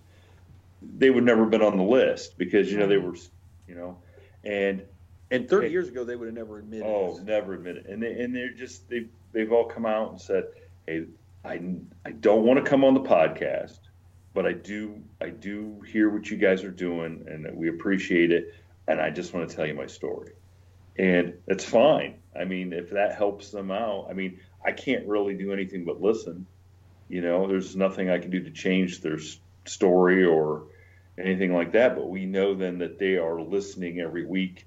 [0.97, 3.09] They would never have been on the list because you know they mm-hmm.
[3.09, 3.17] were,
[3.67, 3.97] you know,
[4.43, 4.83] and
[5.31, 6.85] and 30 years ago they would have never admitted.
[6.85, 10.45] Oh, never admitted, and they, and they're just they they've all come out and said,
[10.85, 11.05] hey,
[11.43, 11.61] I
[12.05, 13.79] I don't want to come on the podcast,
[14.33, 18.53] but I do I do hear what you guys are doing, and we appreciate it,
[18.87, 20.33] and I just want to tell you my story
[20.97, 22.15] and it's fine.
[22.37, 26.01] I mean, if that helps them out, I mean, I can't really do anything but
[26.01, 26.45] listen.
[27.07, 29.19] You know, there's nothing I can do to change their
[29.65, 30.63] story or
[31.17, 31.95] anything like that.
[31.95, 34.65] But we know then that they are listening every week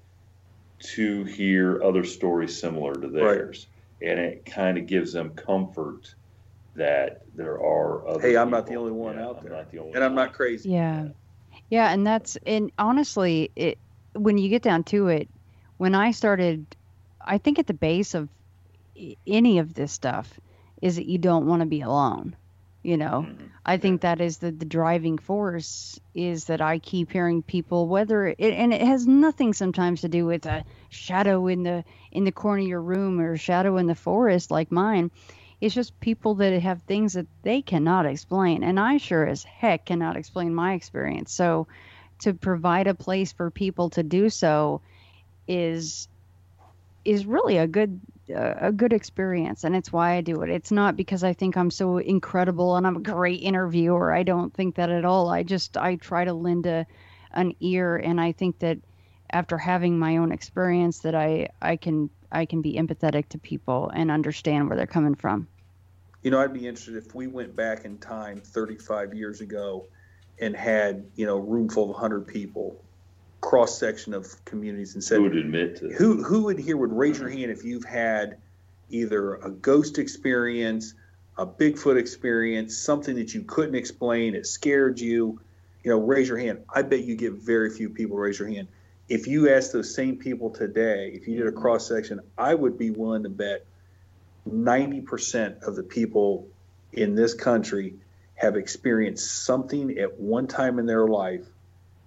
[0.79, 3.67] to hear other stories similar to theirs,
[4.01, 4.09] right.
[4.09, 6.15] and it kind of gives them comfort
[6.75, 8.21] that there are other.
[8.21, 10.69] Hey, I'm not the only one yeah, out there, and I'm not crazy.
[10.69, 11.09] Yeah.
[11.69, 13.77] Yeah, and that's and honestly, it
[14.13, 15.29] when you get down to it,
[15.79, 16.65] when I started,
[17.21, 18.27] I think at the base of
[19.25, 20.39] any of this stuff
[20.81, 22.35] is that you don't want to be alone.
[22.83, 23.45] You know, mm-hmm.
[23.65, 28.27] I think that is the, the driving force is that I keep hearing people whether
[28.27, 32.31] it, and it has nothing sometimes to do with a shadow in the in the
[32.31, 35.11] corner of your room or a shadow in the forest like mine.
[35.61, 39.85] It's just people that have things that they cannot explain, and I sure as heck
[39.85, 41.33] cannot explain my experience.
[41.33, 41.67] So,
[42.19, 44.81] to provide a place for people to do so
[45.49, 46.07] is
[47.03, 47.99] is really a good
[48.33, 50.51] a good experience and it's why I do it.
[50.51, 54.13] It's not because I think I'm so incredible and I'm a great interviewer.
[54.13, 55.29] I don't think that at all.
[55.29, 56.85] I just I try to lend a
[57.31, 58.77] an ear and I think that
[59.31, 63.89] after having my own experience that I I can I can be empathetic to people
[63.89, 65.47] and understand where they're coming from.
[66.21, 69.87] You know, I'd be interested if we went back in time 35 years ago
[70.39, 72.83] and had, you know, a room full of 100 people
[73.41, 76.91] cross section of communities and said who would admit to who who would here would
[76.91, 77.37] raise your uh-huh.
[77.37, 78.37] hand if you've had
[78.89, 80.93] either a ghost experience,
[81.37, 85.39] a Bigfoot experience, something that you couldn't explain, it scared you,
[85.83, 86.63] you know, raise your hand.
[86.73, 88.67] I bet you get very few people raise your hand.
[89.07, 91.61] If you ask those same people today, if you did a mm-hmm.
[91.61, 93.65] cross section, I would be willing to bet
[94.47, 96.47] 90% of the people
[96.91, 97.95] in this country
[98.35, 101.45] have experienced something at one time in their life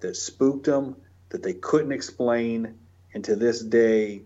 [0.01, 0.97] that spooked them,
[1.33, 2.75] that they couldn't explain.
[3.15, 4.23] And to this day,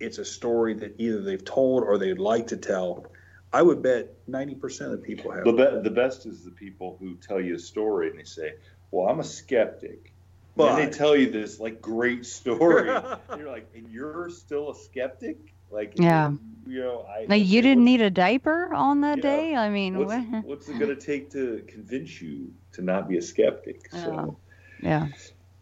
[0.00, 3.06] it's a story that either they've told or they'd like to tell.
[3.52, 5.44] I would bet 90% of the people have.
[5.44, 8.54] The, be- the best is the people who tell you a story and they say,
[8.90, 10.12] Well, I'm a skeptic.
[10.56, 12.88] But and they tell you this like great story.
[13.28, 15.38] and you're like, And you're still a skeptic?
[15.70, 16.32] Like, yeah.
[16.66, 17.26] You know, I.
[17.28, 19.56] Like, you didn't need a diaper on that day?
[19.56, 20.44] I mean, what's, what?
[20.44, 23.90] what's it going to take to convince you to not be a skeptic?
[23.90, 24.36] So,
[24.80, 25.08] yeah.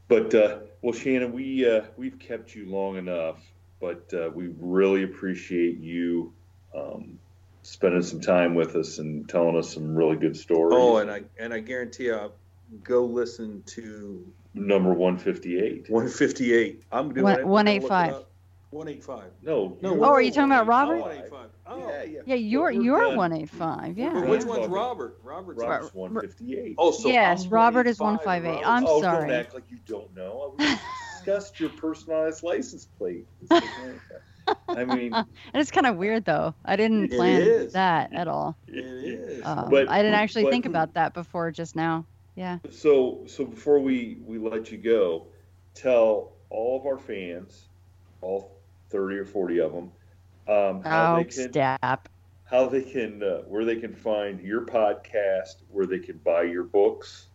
[0.09, 3.39] But, uh, well, Shannon, we uh, we've kept you long enough,
[3.81, 6.33] but uh, we really appreciate you
[6.77, 7.19] um,
[7.63, 10.77] spending some time with us and telling us some really good stories.
[10.79, 12.35] Oh, and I and I guarantee you, I'll
[12.83, 15.89] go listen to number one fifty eight.
[15.89, 16.83] One fifty eight.
[16.91, 18.25] I'm doing one, one eight five.
[18.73, 19.31] One eight five.
[19.43, 20.03] No, no.
[20.03, 21.01] Oh, are you talking about Robert?
[21.01, 21.51] One eight five.
[21.67, 22.21] Oh, yeah, yeah.
[22.25, 23.99] Yeah, you're you're one eight five.
[23.99, 24.25] Yeah.
[24.25, 25.19] Which one's Robert?
[25.23, 26.77] Robert's, Robert's one fifty eight.
[26.79, 28.63] Oh, so yes, Robert is one five eight.
[28.65, 29.29] I'm oh, sorry.
[29.29, 30.55] Don't act like you don't know.
[30.59, 30.65] We
[31.13, 33.27] discussed your personalized license plate.
[33.51, 36.55] I mean, and it's kind of weird though.
[36.65, 38.57] I didn't plan that at all.
[38.69, 39.45] It is.
[39.45, 42.07] Um, but I didn't actually but, think about that before just now.
[42.37, 42.59] Yeah.
[42.71, 45.27] So so before we we let you go,
[45.75, 47.69] tell all of our fans,
[48.23, 48.62] all
[48.93, 49.93] 30 or 40 of them.
[50.49, 52.09] Um, how oh, they can, stop.
[52.45, 56.65] How they can, uh, where they can find your podcast, where they can buy your
[56.65, 57.27] books,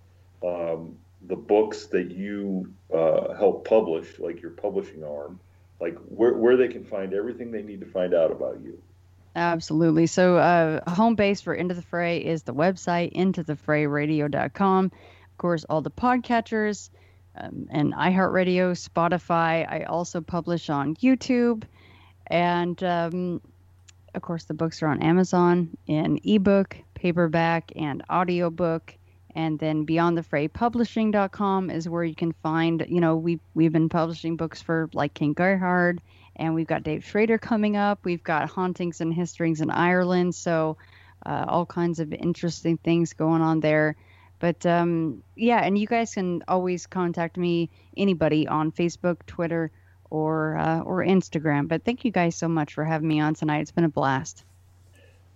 [0.44, 5.40] um, the books that you uh, help publish, like your publishing arm,
[5.82, 8.82] like where, where they can find everything they need to find out about you.
[9.36, 10.08] Absolutely.
[10.08, 14.86] So, uh, home base for Into the Fray is the website, intothefrayradio.com.
[14.86, 16.90] Of course, all the podcatchers,
[17.40, 19.70] um, and iHeartRadio, Spotify.
[19.70, 21.64] I also publish on YouTube.
[22.28, 23.42] And um,
[24.14, 28.96] of course, the books are on Amazon in ebook, paperback, and audiobook.
[29.36, 33.72] And then beyond the fray, beyondthefraypublishing.com is where you can find, you know, we, we've
[33.72, 36.02] been publishing books for like Ken Gerhard,
[36.36, 38.00] and we've got Dave Schrader coming up.
[38.04, 40.34] We've got Hauntings and Histories in Ireland.
[40.34, 40.78] So,
[41.26, 43.96] uh, all kinds of interesting things going on there.
[44.40, 49.72] But um, yeah, and you guys can always contact me, anybody on Facebook, Twitter,
[50.10, 51.68] or uh, or Instagram.
[51.68, 53.62] But thank you guys so much for having me on tonight.
[53.62, 54.44] It's been a blast.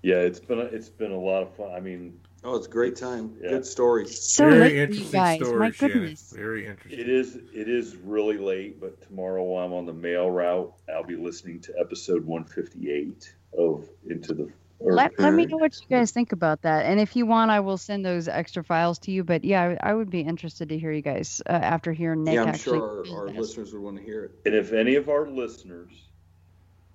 [0.04, 1.72] Yeah, it's been a, it's been a lot of fun.
[1.76, 3.38] I mean, oh, it's a great time.
[3.42, 3.52] Yeah.
[3.52, 4.20] Good stories.
[4.20, 5.40] So very interesting guys.
[5.40, 6.30] story, My goodness.
[6.30, 6.44] Shannon.
[6.44, 7.00] Very interesting.
[7.00, 11.04] It is it is really late, but tomorrow while I'm on the mail route, I'll
[11.04, 14.52] be listening to episode 158 of Into the
[14.84, 16.86] let, let me know what you guys think about that.
[16.86, 19.24] And if you want, I will send those extra files to you.
[19.24, 22.36] But yeah, I, I would be interested to hear you guys uh, after hearing Nick.
[22.36, 24.32] Yeah, I'm actually sure our, our listeners would want to hear it.
[24.46, 25.92] And if any of our listeners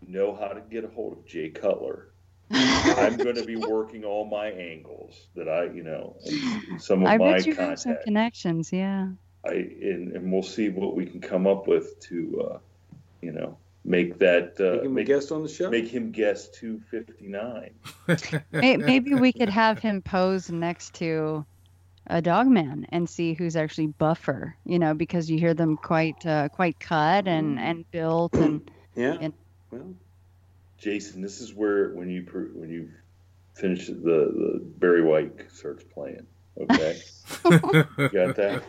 [0.07, 2.09] know how to get a hold of Jay Cutler,
[2.51, 6.17] I'm going to be working all my angles that I, you know,
[6.79, 7.85] some of I my bet you contacts.
[7.85, 9.09] have some connections, yeah.
[9.45, 12.59] I and, and we'll see what we can come up with to, uh,
[13.21, 15.71] you know, make that uh, make him make, a guest on the show.
[15.71, 17.75] Make him guest two fifty nine.
[18.53, 21.47] Maybe we could have him pose next to
[22.09, 24.57] a dog man and see who's actually buffer.
[24.65, 29.17] You know, because you hear them quite uh, quite cut and and built and yeah.
[29.21, 29.33] And,
[29.71, 29.95] well,
[30.79, 32.23] Jason, this is where when you
[32.55, 32.91] when you
[33.55, 36.27] finish the the Barry White starts playing.
[36.59, 36.99] Okay,
[37.45, 38.63] got that.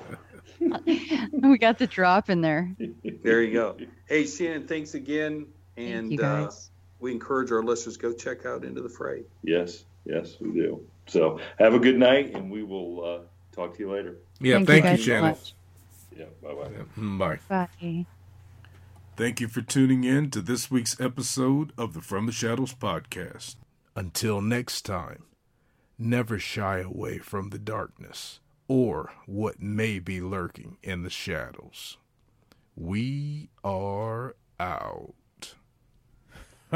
[0.59, 2.75] We got the drop in there.
[3.23, 3.77] There you go.
[4.05, 5.47] Hey, Shannon, thanks again.
[5.77, 6.51] And Thank uh,
[6.99, 9.23] we encourage our listeners go check out Into the Fray.
[9.43, 10.81] Yes, yes, we do.
[11.05, 13.19] So have a good night, and we will uh,
[13.51, 14.17] talk to you later.
[14.39, 15.35] Yeah, thank, thank you, you Shannon.
[15.35, 15.53] So
[16.17, 16.71] yeah, bye-bye.
[16.71, 17.39] Yeah, mm, bye.
[17.47, 18.05] Bye.
[19.15, 23.55] Thank you for tuning in to this week's episode of the From the Shadows podcast.
[23.95, 25.23] Until next time,
[25.97, 31.97] never shy away from the darkness or what may be lurking in the shadows.
[32.75, 35.13] We are out.